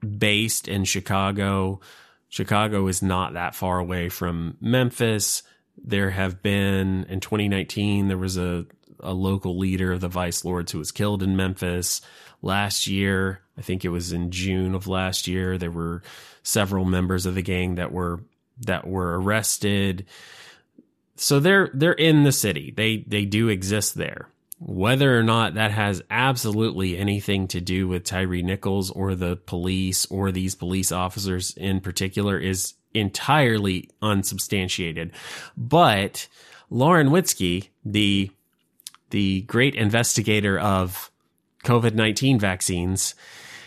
[0.00, 1.80] based in Chicago.
[2.28, 5.42] Chicago is not that far away from Memphis.
[5.82, 8.66] There have been in 2019 there was a
[9.02, 12.00] a local leader of the Vice Lords who was killed in Memphis.
[12.42, 16.02] Last year, I think it was in June of last year, there were
[16.42, 18.20] several members of the gang that were
[18.66, 20.06] that were arrested.
[21.16, 22.72] So they're they're in the city.
[22.74, 24.29] They they do exist there.
[24.62, 30.04] Whether or not that has absolutely anything to do with Tyre Nichols or the police
[30.06, 35.12] or these police officers in particular is entirely unsubstantiated.
[35.56, 36.28] But
[36.68, 38.30] Lauren Witzke, the
[39.08, 41.10] the great investigator of
[41.64, 43.14] COVID nineteen vaccines,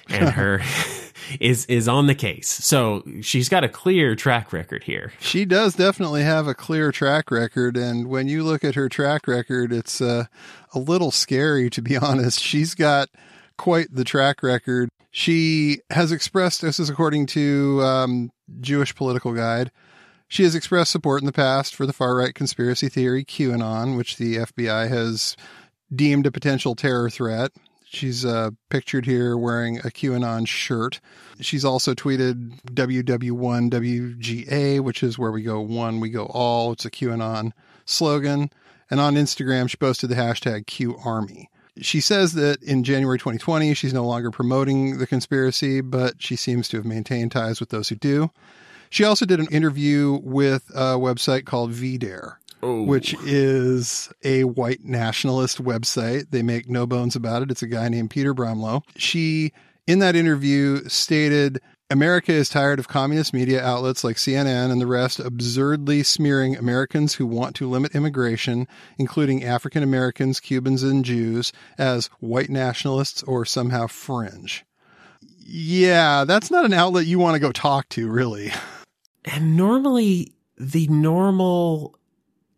[0.09, 0.59] and her
[1.39, 2.49] is is on the case.
[2.49, 5.13] So she's got a clear track record here.
[5.19, 9.27] She does definitely have a clear track record, and when you look at her track
[9.27, 10.25] record, it's uh,
[10.73, 12.39] a little scary to be honest.
[12.39, 13.09] She's got
[13.57, 14.89] quite the track record.
[15.11, 18.31] She has expressed, this is according to um,
[18.61, 19.71] Jewish Political Guide,
[20.33, 24.17] she has expressed support in the past for the far right conspiracy theory QAnon, which
[24.17, 25.37] the FBI has
[25.95, 27.51] deemed a potential terror threat.
[27.93, 30.99] She's uh, pictured here wearing a QAnon shirt.
[31.39, 36.71] She's also tweeted WWG1WGA, which is where we go one, we go all.
[36.71, 37.51] It's a QAnon
[37.85, 38.49] slogan.
[38.89, 41.45] And on Instagram, she posted the hashtag QArmy.
[41.81, 46.67] She says that in January 2020, she's no longer promoting the conspiracy, but she seems
[46.69, 48.31] to have maintained ties with those who do.
[48.89, 52.83] She also did an interview with a website called VDare, Oh.
[52.83, 56.31] which is a white nationalist website.
[56.31, 57.51] They make no bones about it.
[57.51, 58.83] It's a guy named Peter Brimelow.
[58.95, 59.51] She,
[59.85, 64.87] in that interview, stated America is tired of communist media outlets like CNN and the
[64.87, 68.65] rest absurdly smearing Americans who want to limit immigration,
[68.97, 74.65] including African Americans, Cubans, and Jews, as white nationalists or somehow fringe.
[75.37, 78.53] Yeah, that's not an outlet you want to go talk to, really.
[79.25, 81.95] And normally, the normal,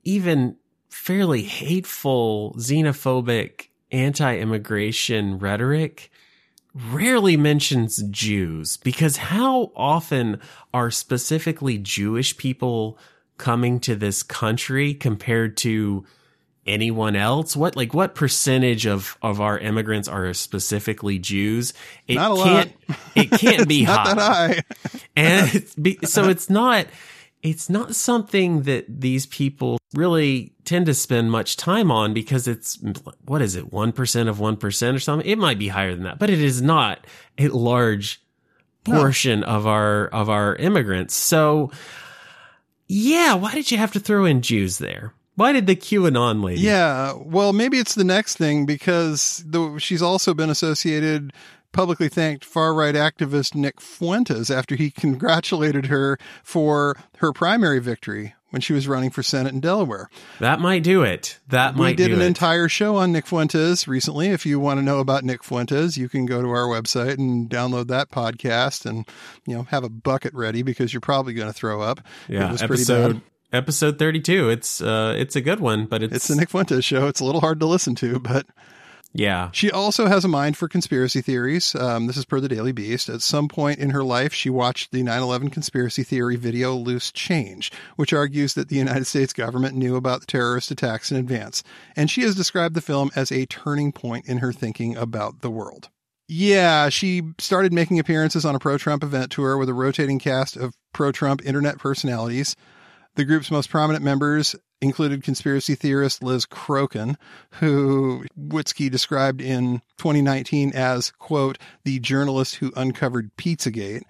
[0.05, 0.55] even
[0.89, 6.11] fairly hateful, xenophobic, anti immigration rhetoric
[6.89, 10.41] rarely mentions Jews because how often
[10.73, 12.97] are specifically Jewish people
[13.37, 16.05] coming to this country compared to
[16.65, 17.55] anyone else?
[17.55, 21.73] What like what percentage of of our immigrants are specifically Jews?
[22.07, 22.45] It a lot.
[22.45, 22.73] can't
[23.15, 24.99] it can't be Not high that high.
[25.15, 26.87] and it's be, so it's not
[27.45, 32.79] it's not something that these people really tend to spend much time on because it's
[33.23, 35.29] what is it 1% of 1% or something?
[35.29, 37.05] It might be higher than that but it is not
[37.37, 38.21] a large
[38.83, 41.13] portion of our of our immigrants.
[41.13, 41.71] So
[42.87, 45.13] yeah why did you have to throw in Jews there?
[45.35, 46.61] Why did the QAnon lady?
[46.61, 51.33] Yeah, well, maybe it's the next thing because the, she's also been associated
[51.75, 58.33] publicly thanked far right activist Nick Fuentes after he congratulated her for her primary victory
[58.51, 60.09] when she was running for Senate in Delaware.
[60.39, 61.39] That might do it.
[61.49, 61.91] That might.
[61.91, 62.25] we did an it.
[62.25, 64.29] entire show on Nick Fuentes recently.
[64.29, 67.49] If you want to know about Nick Fuentes, you can go to our website and
[67.49, 69.05] download that podcast and
[69.45, 71.99] you know have a bucket ready because you're probably going to throw up.
[72.29, 74.49] yeah, it was pretty episode episode 32.
[74.49, 77.07] It's uh it's a good one, but it's, It's the Nick Fuentes show.
[77.07, 78.45] It's a little hard to listen to, but
[79.15, 79.49] yeah.
[79.53, 81.73] She also has a mind for conspiracy theories.
[81.73, 83.07] Um, this is per the Daily Beast.
[83.07, 87.13] At some point in her life, she watched the 9 11 conspiracy theory video Loose
[87.13, 91.63] Change, which argues that the United States government knew about the terrorist attacks in advance.
[91.95, 95.49] And she has described the film as a turning point in her thinking about the
[95.49, 95.89] world.
[96.27, 100.57] Yeah, she started making appearances on a pro Trump event tour with a rotating cast
[100.57, 102.55] of pro Trump internet personalities.
[103.15, 107.15] The group's most prominent members included conspiracy theorist Liz Crokin,
[107.51, 114.01] who Witzke described in 2019 as, quote, the journalist who uncovered Pizzagate.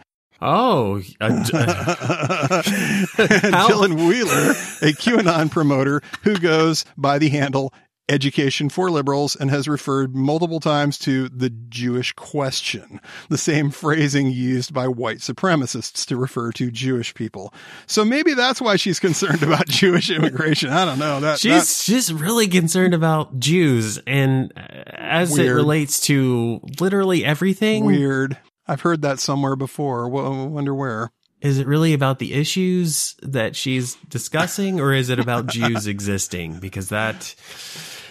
[0.41, 1.51] Oh, uh, d-
[3.95, 7.73] Wheeler, a QAnon promoter who goes by the handle
[8.07, 14.29] Education for Liberals and has referred multiple times to the Jewish question, the same phrasing
[14.29, 17.53] used by white supremacists to refer to Jewish people.
[17.87, 20.69] So maybe that's why she's concerned about Jewish immigration.
[20.69, 21.19] I don't know.
[21.19, 27.85] That, she's just really concerned about Jews and as it relates to literally everything.
[27.85, 28.37] weird.
[28.67, 30.09] I've heard that somewhere before.
[30.09, 31.11] Wo- wonder where.
[31.41, 36.59] Is it really about the issues that she's discussing or is it about Jews existing?
[36.59, 37.35] Because that,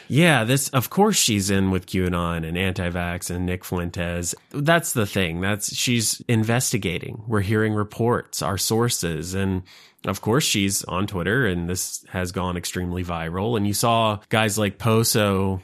[0.09, 4.35] yeah, this, of course she's in with QAnon and anti-vax and Nick Fuentes.
[4.51, 5.41] That's the thing.
[5.41, 7.25] That's, she's investigating.
[7.27, 9.63] We're hearing reports, our sources, and
[10.05, 13.57] of course she's on Twitter and this has gone extremely viral.
[13.57, 15.63] And you saw guys like Poso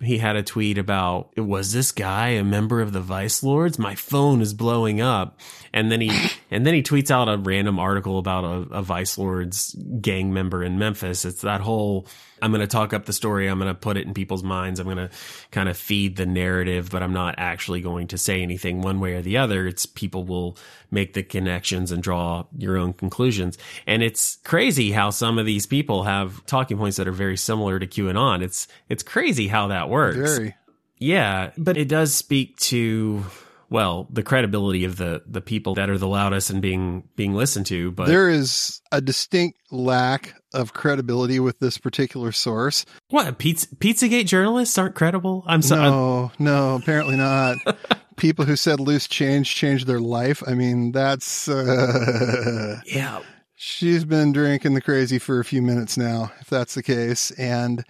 [0.00, 3.94] he had a tweet about was this guy a member of the vice lords my
[3.94, 5.38] phone is blowing up
[5.72, 6.10] and then he
[6.50, 10.62] and then he tweets out a random article about a, a vice lords gang member
[10.62, 11.24] in memphis.
[11.24, 12.06] It's that whole
[12.40, 14.80] i'm going to talk up the story i'm going to put it in people's minds
[14.80, 15.08] i'm going to
[15.52, 19.14] kind of feed the narrative but i'm not actually going to say anything one way
[19.14, 19.66] or the other.
[19.66, 20.56] It's people will
[20.90, 23.58] make the connections and draw your own conclusions.
[23.86, 27.78] And it's crazy how some of these people have talking points that are very similar
[27.78, 28.42] to qanon.
[28.42, 30.36] It's it's crazy how that works.
[30.36, 30.54] Very.
[30.98, 33.24] yeah, but it does speak to
[33.72, 37.66] well, the credibility of the the people that are the loudest and being being listened
[37.66, 42.84] to, but There is a distinct lack of credibility with this particular source.
[43.08, 45.44] what pizza Pizzagate journalists aren't credible?
[45.46, 45.90] I'm sorry.
[45.90, 47.56] No, no, apparently not.
[48.16, 50.42] People who said loose change changed their life.
[50.46, 53.20] I mean, that's uh, yeah.
[53.56, 57.82] she's been drinking the crazy for a few minutes now, if that's the case, and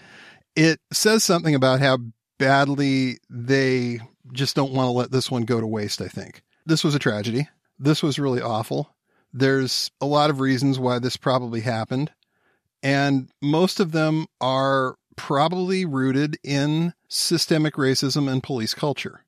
[0.55, 1.99] it says something about how
[2.39, 4.01] badly they
[4.33, 6.01] just don't want to let this one go to waste.
[6.01, 7.49] I think this was a tragedy.
[7.79, 8.95] This was really awful.
[9.33, 12.13] There's a lot of reasons why this probably happened,
[12.83, 19.25] and most of them are probably rooted in systemic racism and police culture.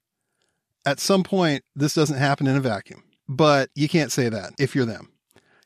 [0.87, 4.75] At some point, this doesn't happen in a vacuum, but you can't say that if
[4.75, 5.11] you're them.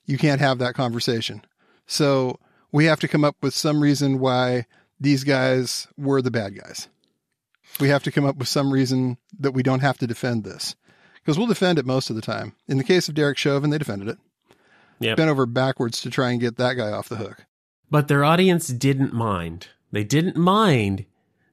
[0.07, 1.43] You can't have that conversation.
[1.87, 2.39] So
[2.73, 4.67] we have to come up with some reason why
[5.01, 6.89] these guys were the bad guys.
[7.81, 10.75] We have to come up with some reason that we don't have to defend this
[11.15, 12.55] because we'll defend it most of the time.
[12.67, 14.19] In the case of Derek Chauvin, they defended it.
[15.01, 15.17] Yep.
[15.17, 17.45] Bent over backwards to try and get that guy off the hook.
[17.91, 19.69] But their audience didn't mind.
[19.93, 21.07] They didn't mind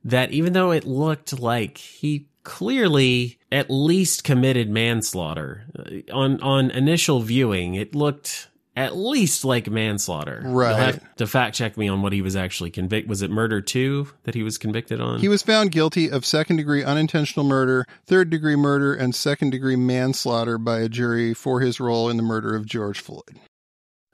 [0.04, 6.71] that even though it looked like he clearly at least committed manslaughter uh, on on
[6.71, 10.41] initial viewing, it looked at least like manslaughter.
[10.45, 10.75] Right.
[10.75, 13.09] Have to fact check me on what he was actually convicted.
[13.09, 15.19] Was it murder two that he was convicted on?
[15.19, 19.75] He was found guilty of second degree unintentional murder, third degree murder, and second degree
[19.77, 23.39] manslaughter by a jury for his role in the murder of George Floyd.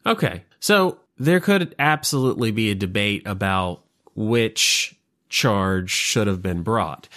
[0.06, 0.44] Okay.
[0.60, 3.84] So there could absolutely be a debate about
[4.16, 4.96] which
[5.30, 7.08] charge should have been brought.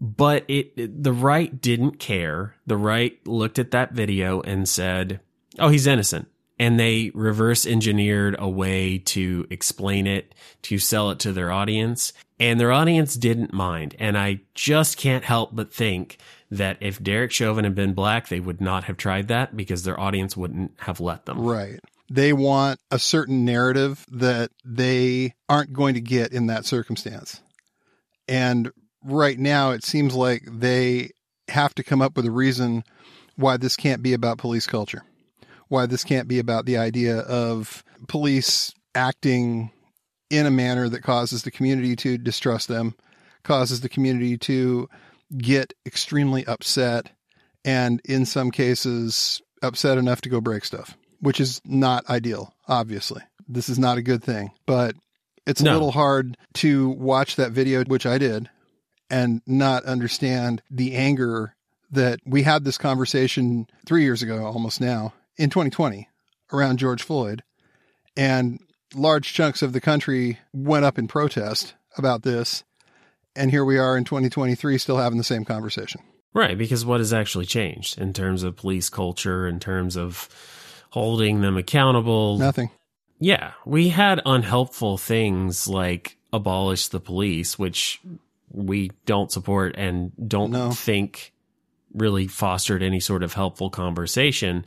[0.00, 2.54] But it, it- the right didn't care.
[2.66, 5.20] The right looked at that video and said,
[5.58, 6.28] "Oh, he's innocent."
[6.62, 12.12] And they reverse engineered a way to explain it, to sell it to their audience,
[12.38, 13.96] and their audience didn't mind.
[13.98, 16.18] And I just can't help but think
[16.52, 19.98] that if Derek Chauvin had been black, they would not have tried that because their
[19.98, 21.40] audience wouldn't have let them.
[21.40, 21.80] Right.
[22.08, 27.40] They want a certain narrative that they aren't going to get in that circumstance.
[28.28, 28.70] And
[29.02, 31.10] right now, it seems like they
[31.48, 32.84] have to come up with a reason
[33.34, 35.02] why this can't be about police culture,
[35.72, 39.70] why this can't be about the idea of police acting
[40.28, 42.94] in a manner that causes the community to distrust them,
[43.42, 44.86] causes the community to
[45.36, 47.10] get extremely upset
[47.64, 53.22] and in some cases upset enough to go break stuff, which is not ideal, obviously.
[53.48, 54.94] This is not a good thing, but
[55.46, 58.50] it's a little hard to watch that video, which I did,
[59.08, 61.54] and not understand the anger
[61.92, 66.08] that we had this conversation three years ago, almost now, in 2020,
[66.52, 67.42] around George Floyd.
[68.16, 68.60] And
[68.94, 72.64] large chunks of the country went up in protest about this.
[73.34, 76.02] And here we are in 2023 still having the same conversation.
[76.34, 80.28] Right, because what has actually changed in terms of police culture, in terms of
[80.90, 82.38] holding them accountable?
[82.38, 82.70] Nothing.
[83.18, 88.00] Yeah, we had unhelpful things like abolish the police, which
[88.50, 90.70] we don't support and don't No.
[90.72, 91.32] think
[91.94, 94.64] really fostered any sort of helpful conversation.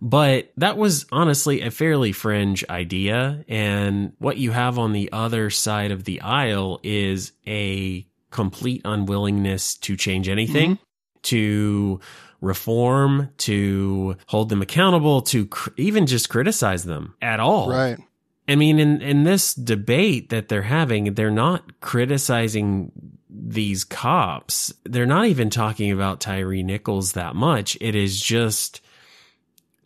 [0.00, 3.44] But that was honestly a fairly fringe idea.
[3.48, 9.74] And what you have on the other side of the aisle is a complete unwillingness
[9.78, 11.20] to change anything, mm-hmm.
[11.22, 12.00] to
[12.40, 17.68] reform, to hold them accountable, to cr- even just criticize them at all.
[17.68, 17.98] Right.
[18.46, 22.92] I mean, in, in this debate that they're having, they're not criticizing
[23.28, 24.72] these cops.
[24.84, 27.76] They're not even talking about Tyre Nichols that much.
[27.80, 28.80] It is just,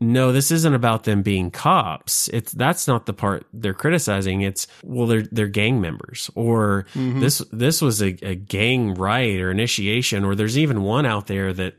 [0.03, 2.28] no, this isn't about them being cops.
[2.28, 4.42] It's, that's not the part they're criticizing.
[4.42, 9.50] It's, well, they're, they're gang members or this, this was a, a gang riot or
[9.50, 11.74] initiation, or there's even one out there that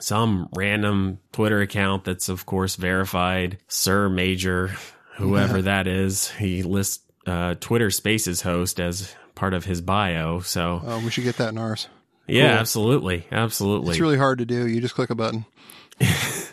[0.00, 4.70] some random Twitter account that's of course verified, Sir Major,
[5.16, 6.30] whoever that is.
[6.30, 10.40] He lists uh, Twitter Spaces host as part of his bio.
[10.40, 11.88] So Oh, we should get that in ours.
[12.28, 12.58] yeah, Cool.
[12.60, 13.90] absolutely, absolutely.
[13.90, 14.66] It's really hard to do.
[14.68, 15.44] You just click a button.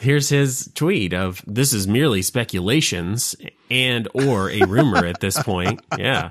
[0.00, 3.36] Here's his tweet of this is merely speculations
[3.70, 5.80] and or a rumor at this point.
[5.98, 6.30] Yeah.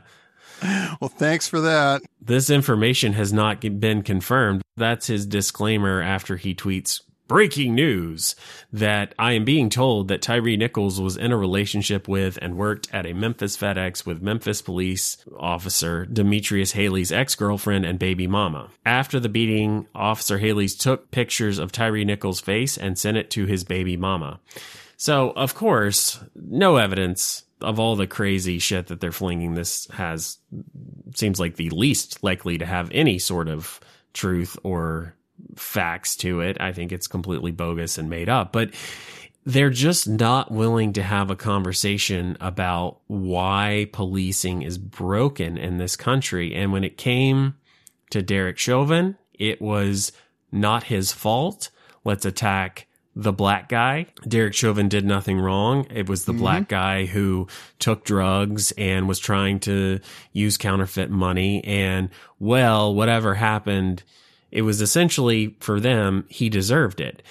[1.00, 2.02] Well, thanks for that.
[2.20, 4.62] This information has not been confirmed.
[4.76, 8.36] That's his disclaimer after he tweets breaking news
[8.74, 12.90] that I am being told that Tyre Nichols was in a relationship with and worked
[12.92, 18.70] at a Memphis FedEx with Memphis police officer Demetrius Haley's ex-girlfriend and baby mama.
[18.86, 23.46] After the beating, Officer Haley's took pictures of Tyre Nichols' face and sent it to
[23.46, 24.40] his baby mama.
[24.98, 30.40] So, of course, no evidence of all the crazy shit that they're flinging this has
[31.14, 33.80] seems like the least likely to have any sort of
[34.14, 35.14] truth or
[35.56, 36.58] facts to it.
[36.60, 38.72] I think it's completely bogus and made up, but
[39.46, 45.96] they're just not willing to have a conversation about why policing is broken in this
[45.96, 46.54] country.
[46.54, 47.56] And when it came
[48.12, 50.12] to Derek Chauvin, it was
[50.52, 51.70] not his fault.
[52.04, 54.08] Let's attack the black guy.
[54.28, 55.88] Derek Chauvin did nothing wrong.
[55.90, 56.76] It was the black mm-hmm.
[56.76, 57.48] guy who
[57.80, 60.00] took drugs and was trying to
[60.32, 61.64] use counterfeit money.
[61.64, 62.10] And
[62.40, 64.04] well, whatever happened,
[64.52, 67.22] it was essentially for them, he deserved it.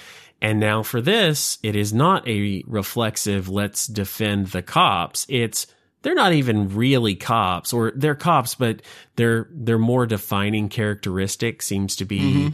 [0.41, 5.27] And now for this, it is not a reflexive, let's defend the cops.
[5.29, 5.67] It's,
[6.03, 8.83] they're not even really cops or they're cops, but
[9.17, 12.49] their, their more defining characteristic seems to be mm-hmm.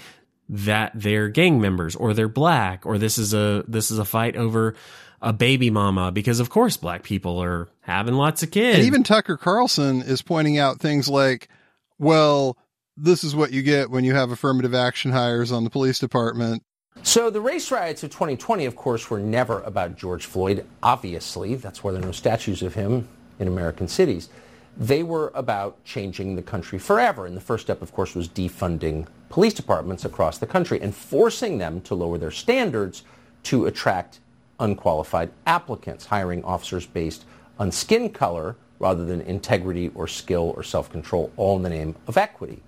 [0.48, 4.34] that they're gang members or they're black or this is a, this is a fight
[4.34, 4.74] over
[5.20, 8.78] a baby mama because of course black people are having lots of kids.
[8.78, 11.48] And even Tucker Carlson is pointing out things like,
[11.98, 12.56] well,
[12.96, 16.62] this is what you get when you have affirmative action hires on the police department.
[17.02, 20.64] So the race riots of 2020, of course, were never about George Floyd.
[20.82, 24.28] Obviously, that's why there are no statues of him in American cities.
[24.76, 27.26] They were about changing the country forever.
[27.26, 31.58] And the first step, of course, was defunding police departments across the country and forcing
[31.58, 33.02] them to lower their standards
[33.44, 34.20] to attract
[34.60, 37.24] unqualified applicants, hiring officers based
[37.58, 42.16] on skin color rather than integrity or skill or self-control, all in the name of
[42.16, 42.62] equity.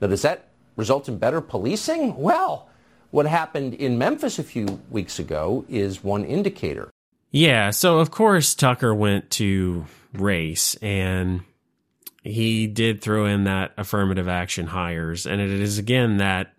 [0.00, 2.16] Now, does that result in better policing?
[2.16, 2.68] Well,
[3.10, 6.90] what happened in Memphis a few weeks ago is one indicator.
[7.30, 11.42] Yeah, so of course Tucker went to race and
[12.22, 16.52] he did throw in that affirmative action hires and it is again that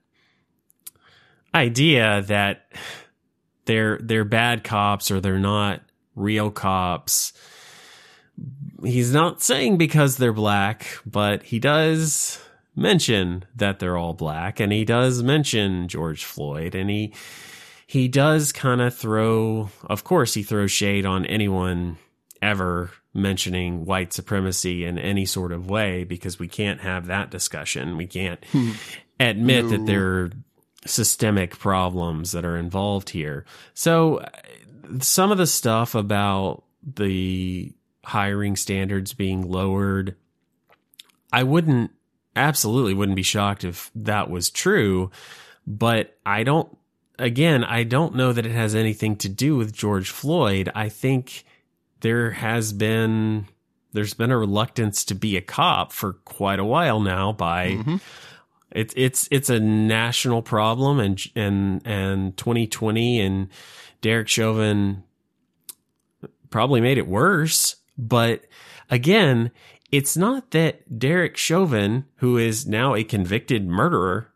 [1.54, 2.72] idea that
[3.66, 5.82] they're they're bad cops or they're not
[6.16, 7.34] real cops.
[8.84, 12.40] He's not saying because they're black, but he does
[12.76, 17.14] mention that they're all black and he does mention George Floyd and he
[17.86, 21.98] he does kind of throw of course he throws shade on anyone
[22.42, 27.98] ever mentioning white supremacy in any sort of way because we can't have that discussion.
[27.98, 28.72] We can't hmm.
[29.20, 30.32] admit that there are
[30.86, 33.46] systemic problems that are involved here.
[33.74, 34.26] So
[35.02, 40.16] some of the stuff about the hiring standards being lowered
[41.32, 41.92] i wouldn't
[42.36, 45.12] absolutely wouldn't be shocked if that was true.
[45.68, 46.76] But I don't,
[47.20, 50.72] again, I don't know that it has anything to do with George Floyd.
[50.74, 51.44] I think
[52.02, 53.48] there has been,
[53.94, 57.98] there's been a reluctance to be a cop for quite a while now by, mm-hmm.
[58.72, 63.50] it's, it's, it's a national problem and, and, and 2020 and
[64.02, 65.04] Derek Chauvin
[66.50, 67.76] probably made it worse.
[67.98, 68.46] But
[68.90, 69.52] again,
[69.92, 74.32] it's not that Derek Chauvin, who is now a convicted murderer,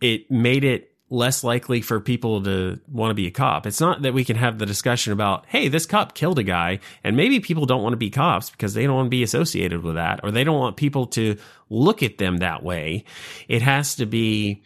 [0.00, 3.66] it made it less likely for people to want to be a cop.
[3.66, 6.80] It's not that we can have the discussion about, hey, this cop killed a guy,
[7.04, 9.82] and maybe people don't want to be cops because they don't want to be associated
[9.82, 11.36] with that, or they don't want people to
[11.70, 13.04] look at them that way.
[13.46, 14.62] It has to be,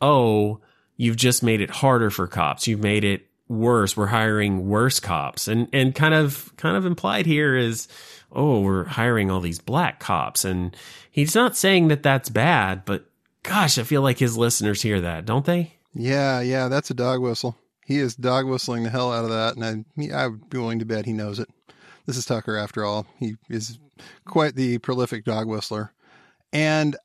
[0.00, 0.60] oh,
[0.96, 2.66] you've just made it harder for cops.
[2.66, 3.96] You've made it worse.
[3.96, 5.48] We're hiring worse cops.
[5.48, 7.88] And and kind of kind of implied here is
[8.32, 10.74] oh, we're hiring all these black cops and
[11.10, 13.04] he's not saying that that's bad, but
[13.42, 15.74] gosh, I feel like his listeners hear that, don't they?
[15.92, 17.58] Yeah, yeah, that's a dog whistle.
[17.84, 19.84] He is dog whistling the hell out of that and
[20.14, 21.48] I I'd be willing to bet he knows it.
[22.06, 23.06] This is Tucker after all.
[23.18, 23.78] He is
[24.24, 25.92] quite the prolific dog whistler.
[26.52, 26.96] And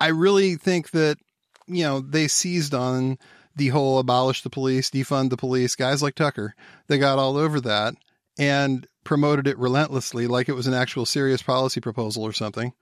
[0.00, 1.18] I really think that
[1.66, 3.18] you know, they seized on
[3.56, 6.54] the whole abolish the police, defund the police, guys like Tucker,
[6.86, 7.94] they got all over that
[8.38, 12.72] and promoted it relentlessly like it was an actual serious policy proposal or something.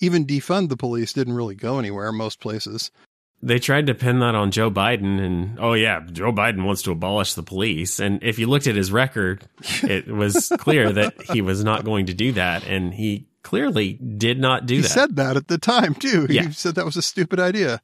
[0.00, 2.90] Even defund the police didn't really go anywhere most places.
[3.42, 6.90] They tried to pin that on Joe Biden and oh yeah, Joe Biden wants to
[6.90, 7.98] abolish the police.
[7.98, 9.46] And if you looked at his record,
[9.82, 14.38] it was clear that he was not going to do that and he clearly did
[14.38, 14.88] not do he that.
[14.88, 16.26] He said that at the time too.
[16.28, 16.44] Yeah.
[16.44, 17.80] He said that was a stupid idea.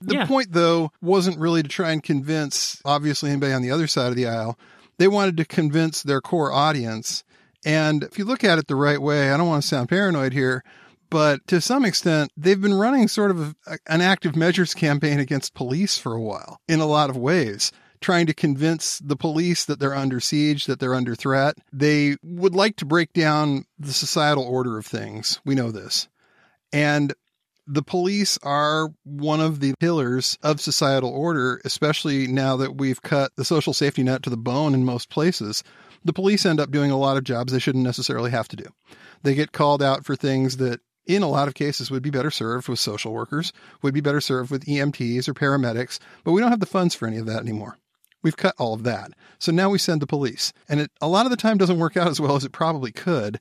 [0.00, 0.26] The yeah.
[0.26, 4.16] point, though, wasn't really to try and convince, obviously, anybody on the other side of
[4.16, 4.58] the aisle.
[4.98, 7.24] They wanted to convince their core audience.
[7.64, 10.32] And if you look at it the right way, I don't want to sound paranoid
[10.32, 10.62] here,
[11.10, 15.54] but to some extent, they've been running sort of a, an active measures campaign against
[15.54, 17.72] police for a while in a lot of ways
[18.04, 21.56] trying to convince the police that they're under siege, that they're under threat.
[21.72, 25.40] They would like to break down the societal order of things.
[25.46, 26.06] We know this.
[26.70, 27.14] And
[27.66, 33.32] the police are one of the pillars of societal order, especially now that we've cut
[33.36, 35.64] the social safety net to the bone in most places.
[36.04, 38.66] The police end up doing a lot of jobs they shouldn't necessarily have to do.
[39.22, 42.30] They get called out for things that, in a lot of cases, would be better
[42.30, 43.52] served with social workers,
[43.82, 47.08] would be better served with EMTs or paramedics, but we don't have the funds for
[47.08, 47.78] any of that anymore.
[48.22, 49.12] We've cut all of that.
[49.38, 50.52] So now we send the police.
[50.68, 52.90] And it a lot of the time doesn't work out as well as it probably
[52.90, 53.38] could.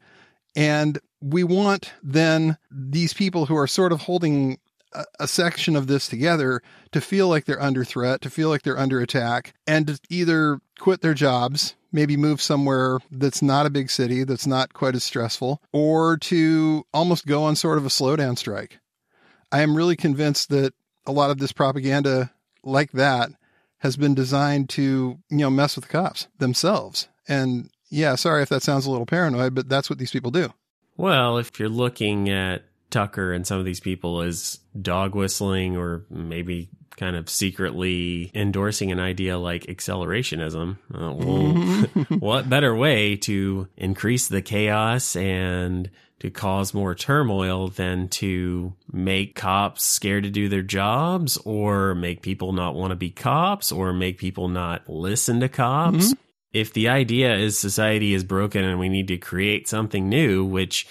[0.55, 4.59] And we want then these people who are sort of holding
[4.93, 8.61] a, a, section of this together to feel like they're under threat, to feel like
[8.61, 13.71] they're under attack, and to either quit their jobs, maybe move somewhere that's not a
[13.71, 17.89] big city, that's not quite as stressful, or to almost go on sort of a
[17.89, 18.79] slowdown strike.
[19.51, 20.73] I am really convinced that
[21.05, 22.31] a lot of this propaganda
[22.63, 23.29] like that
[23.79, 27.07] has been designed to, you know, mess with the cops themselves.
[27.27, 30.51] And yeah, sorry if that sounds a little paranoid, but that's what these people do.
[30.97, 36.05] Well, if you're looking at Tucker and some of these people as dog whistling or
[36.09, 40.77] maybe kind of secretly endorsing an idea like accelerationism.
[40.93, 45.89] Uh, well, what better way to increase the chaos and
[46.19, 52.21] to cause more turmoil than to make cops scared to do their jobs or make
[52.21, 56.13] people not want to be cops or make people not listen to cops?
[56.13, 56.19] Mm-hmm
[56.53, 60.87] if the idea is society is broken and we need to create something new, which,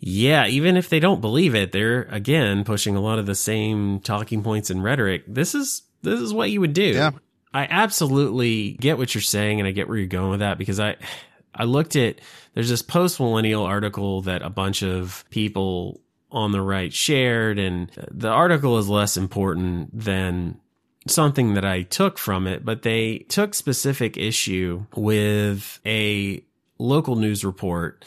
[0.00, 4.00] yeah, even if they don't believe it, they're again pushing a lot of the same
[4.00, 5.22] talking points and rhetoric.
[5.28, 6.90] This is this is what you would do.
[6.90, 7.12] Yeah.
[7.54, 10.80] I absolutely get what you're saying and I get where you're going with that because
[10.80, 10.96] I
[11.54, 12.20] I looked at
[12.54, 16.00] there's this post millennial article that a bunch of people
[16.30, 20.60] on the right shared and the article is less important than
[21.06, 26.42] something that I took from it, but they took specific issue with a
[26.78, 28.04] local news report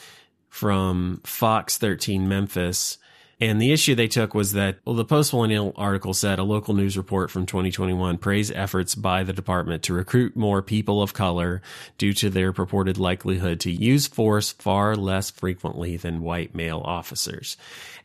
[0.50, 2.98] from Fox 13 Memphis
[3.42, 6.74] and the issue they took was that, well, the post millennial article said a local
[6.74, 11.62] news report from 2021 praised efforts by the department to recruit more people of color
[11.98, 17.56] due to their purported likelihood to use force far less frequently than white male officers.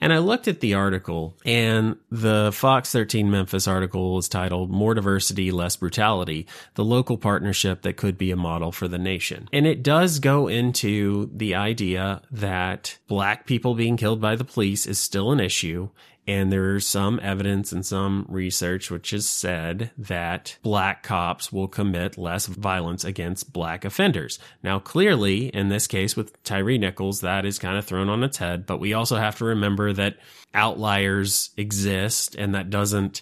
[0.05, 4.93] And I looked at the article and the Fox 13 Memphis article is titled More
[4.93, 9.49] Diversity, Less Brutality, the local partnership that could be a model for the nation.
[9.51, 14.85] And it does go into the idea that black people being killed by the police
[14.85, 15.89] is still an issue.
[16.27, 22.17] And there's some evidence and some research which has said that black cops will commit
[22.17, 24.39] less violence against black offenders.
[24.63, 28.39] Now, clearly, in this case with Tyre Nichols, that is kind of thrown on its
[28.39, 30.17] head, but we also have to remember that
[30.55, 33.21] outliers exist and that doesn't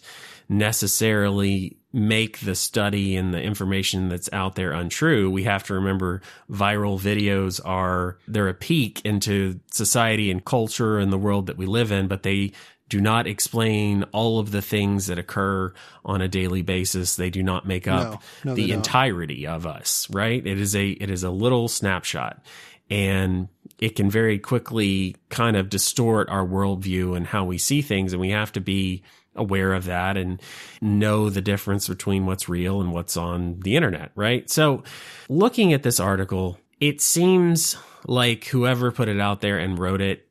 [0.49, 5.31] necessarily make the study and the information that's out there untrue.
[5.31, 11.13] We have to remember viral videos are, they're a peek into society and culture and
[11.13, 12.53] the world that we live in, but they
[12.93, 15.72] do not explain all of the things that occur
[16.05, 17.16] on a daily basis.
[17.16, 18.76] They do not make up No, no, the don't.
[18.76, 20.47] entirety of us, right?
[20.47, 22.45] It is a, it is a little snapshot
[22.90, 28.12] and it can very quickly kind of distort our worldview and how we see things.
[28.12, 29.03] And we have to be
[29.34, 30.38] aware of that and
[30.82, 34.51] know the difference between what's real and what's on the internet, right?
[34.51, 34.82] So
[35.30, 37.74] looking at this article, it seems
[38.07, 40.28] like whoever put it out there and wrote it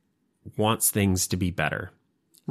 [0.57, 1.89] wants things to be better.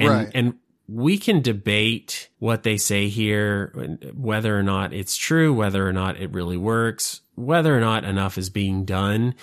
[0.01, 0.31] And, Right.
[0.33, 0.53] and
[0.87, 3.71] we can debate what they say here,
[4.13, 8.37] whether or not it's true, whether or not it really works, whether or not enough
[8.37, 9.35] is being done.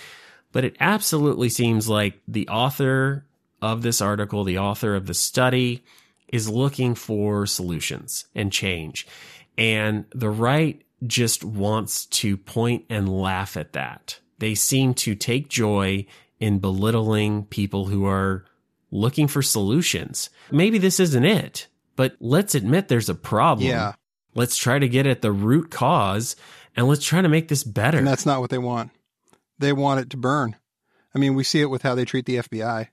[0.53, 3.27] But it absolutely seems like the author
[3.63, 5.85] of this article, the author of the study,
[6.29, 9.07] is looking for solutions and change.
[9.57, 14.19] And the right just wants to point and laugh at that.
[14.39, 16.07] They seem to take joy
[16.39, 18.45] in belittling people who are
[18.91, 20.31] looking for solutions.
[20.51, 23.69] Maybe this isn't it, but let's admit there's a problem.
[23.69, 23.95] Yeah.
[24.35, 26.37] Let's try to get at the root cause
[26.77, 27.99] and let's try to make this better.
[27.99, 28.91] And that's not what they want.
[29.59, 30.57] They want it to burn.
[31.15, 32.89] I mean, we see it with how they treat the FBI.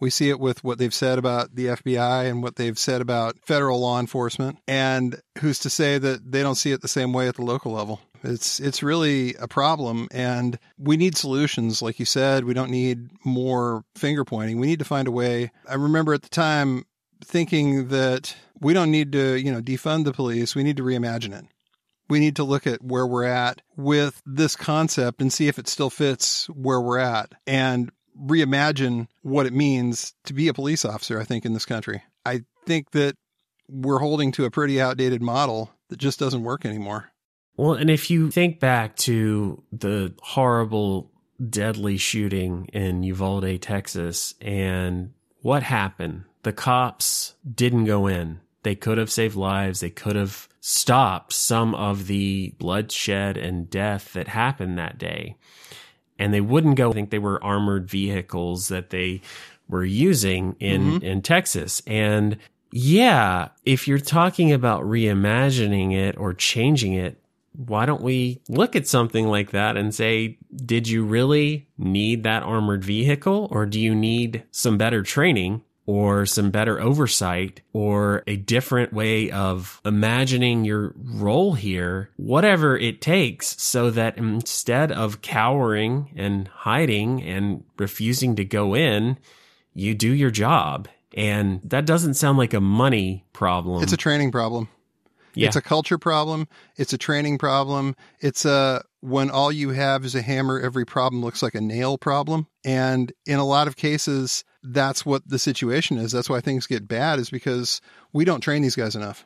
[0.00, 3.36] We see it with what they've said about the FBI and what they've said about
[3.44, 4.58] federal law enforcement.
[4.66, 7.72] And who's to say that they don't see it the same way at the local
[7.72, 8.00] level?
[8.22, 12.44] It's it's really a problem and we need solutions like you said.
[12.44, 14.58] We don't need more finger pointing.
[14.58, 15.50] We need to find a way.
[15.68, 16.84] I remember at the time
[17.24, 20.54] thinking that we don't need to, you know, defund the police.
[20.54, 21.46] We need to reimagine it
[22.10, 25.68] we need to look at where we're at with this concept and see if it
[25.68, 27.90] still fits where we're at and
[28.20, 32.02] reimagine what it means to be a police officer, I think, in this country.
[32.26, 33.16] I think that
[33.68, 37.09] we're holding to a pretty outdated model that just doesn't work anymore.
[37.60, 41.10] Well, and if you think back to the horrible,
[41.46, 48.40] deadly shooting in Uvalde, Texas, and what happened, the cops didn't go in.
[48.62, 49.80] They could have saved lives.
[49.80, 55.36] They could have stopped some of the bloodshed and death that happened that day.
[56.18, 59.20] And they wouldn't go, I think they were armored vehicles that they
[59.68, 61.04] were using in, mm-hmm.
[61.04, 61.82] in Texas.
[61.86, 62.38] And
[62.72, 67.18] yeah, if you're talking about reimagining it or changing it,
[67.52, 72.42] why don't we look at something like that and say, did you really need that
[72.42, 78.36] armored vehicle or do you need some better training or some better oversight or a
[78.36, 86.12] different way of imagining your role here, whatever it takes so that instead of cowering
[86.14, 89.18] and hiding and refusing to go in,
[89.74, 90.88] you do your job.
[91.16, 93.82] And that doesn't sound like a money problem.
[93.82, 94.68] It's a training problem.
[95.34, 95.46] Yeah.
[95.46, 96.48] It's a culture problem.
[96.76, 97.94] It's a training problem.
[98.20, 101.96] It's a when all you have is a hammer, every problem looks like a nail
[101.96, 102.46] problem.
[102.64, 106.12] And in a lot of cases, that's what the situation is.
[106.12, 107.80] That's why things get bad, is because
[108.12, 109.24] we don't train these guys enough.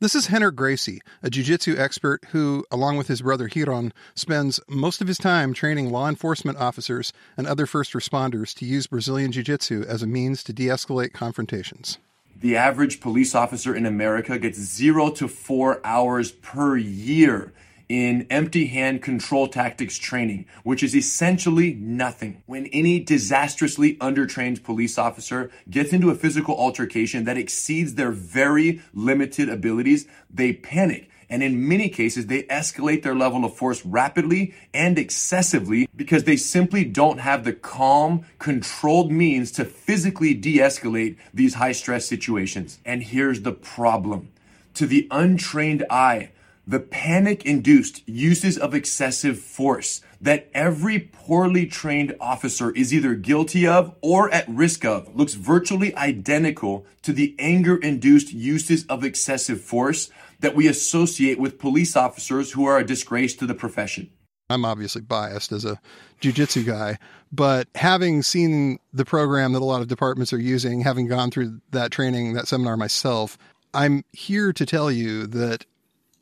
[0.00, 5.00] This is Rener Gracie, a jiu-jitsu expert who, along with his brother Ryron, spends most
[5.00, 9.84] of his time training law enforcement officers and other first responders to use Brazilian jiu-jitsu
[9.88, 11.98] as a means to de-escalate confrontations.
[12.40, 17.52] The average police officer in America gets zero to four hours per year
[17.88, 22.44] in empty hand control tactics training, which is essentially nothing.
[22.46, 28.82] When any disastrously undertrained police officer gets into a physical altercation that exceeds their very
[28.94, 31.10] limited abilities, they panic.
[31.30, 36.36] And in many cases, they escalate their level of force rapidly and excessively because they
[36.36, 42.78] simply don't have the calm, controlled means to physically de escalate these high stress situations.
[42.84, 44.30] And here's the problem
[44.74, 46.30] to the untrained eye,
[46.66, 53.66] the panic induced uses of excessive force that every poorly trained officer is either guilty
[53.66, 59.60] of or at risk of looks virtually identical to the anger induced uses of excessive
[59.60, 60.10] force
[60.40, 64.10] that we associate with police officers who are a disgrace to the profession.
[64.50, 65.80] I'm obviously biased as a
[66.20, 66.98] jujitsu guy,
[67.30, 71.60] but having seen the program that a lot of departments are using, having gone through
[71.70, 73.36] that training, that seminar myself,
[73.74, 75.66] I'm here to tell you that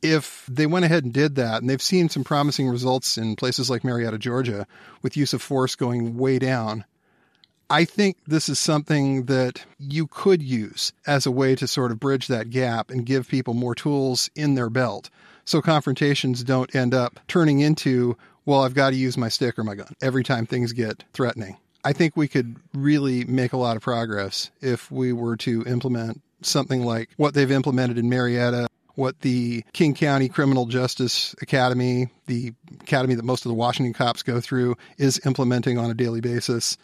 [0.01, 3.69] if they went ahead and did that, and they've seen some promising results in places
[3.69, 4.67] like Marietta, Georgia,
[5.01, 6.85] with use of force going way down,
[7.69, 11.99] I think this is something that you could use as a way to sort of
[11.99, 15.09] bridge that gap and give people more tools in their belt.
[15.43, 19.63] So confrontations don't end up turning into, well, I've got to use my stick or
[19.63, 21.57] my gun every time things get threatening.
[21.83, 26.21] I think we could really make a lot of progress if we were to implement
[26.41, 32.53] something like what they've implemented in Marietta, what the King County Criminal Justice Academy, the
[32.81, 36.77] academy that most of the Washington cops go through, is implementing on a daily basis.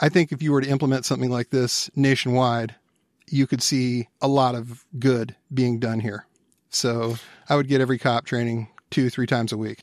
[0.00, 2.74] I think if you were to implement something like this nationwide,
[3.28, 6.26] you could see a lot of good being done here.
[6.70, 7.16] So
[7.48, 9.82] I would get every cop training two, three times a week.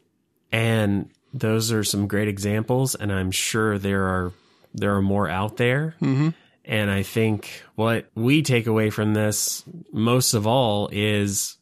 [0.51, 4.33] And those are some great examples, and I'm sure there are
[4.73, 5.95] there are more out there.
[6.01, 6.29] Mm-hmm.
[6.65, 11.57] And I think what we take away from this most of all is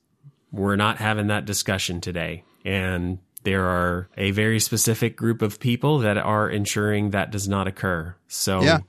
[0.51, 2.43] we're not having that discussion today.
[2.64, 7.67] And there are a very specific group of people that are ensuring that does not
[7.67, 8.15] occur.
[8.27, 8.79] So Yeah.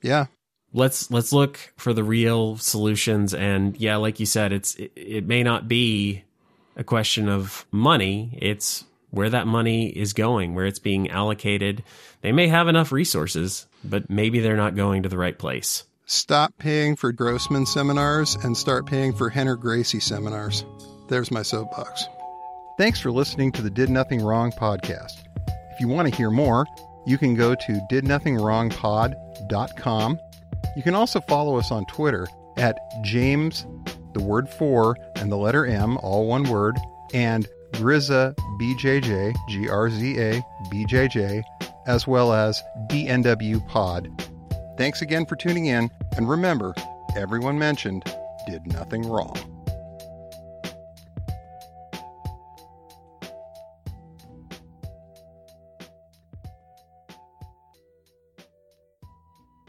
[0.00, 0.26] Yeah.
[0.72, 5.26] let's let's look for the real solutions and yeah like you said it's it, it
[5.26, 6.22] may not be
[6.76, 11.82] a question of money it's where that money is going where it's being allocated
[12.20, 16.56] they may have enough resources but maybe they're not going to the right place Stop
[16.58, 20.64] paying for Grossman seminars and start paying for Rener Gracie seminars.
[21.08, 22.06] There's my soapbox.
[22.78, 25.24] Thanks for listening to the Did Nothing Wrong podcast.
[25.72, 26.64] If you want to hear more,
[27.08, 30.20] you can go to didnothingwrongpod.com.
[30.76, 33.66] You can also follow us on Twitter at James,
[34.12, 36.78] the word four, and the letter M, all one word,
[37.12, 40.40] and Grizza BJJ, G R Z A
[40.72, 41.42] BJJ,
[41.88, 44.08] as well as DNW Pod.
[44.76, 46.76] Thanks again for tuning in, and remember,
[47.16, 48.04] everyone mentioned
[48.46, 49.57] did nothing wrong.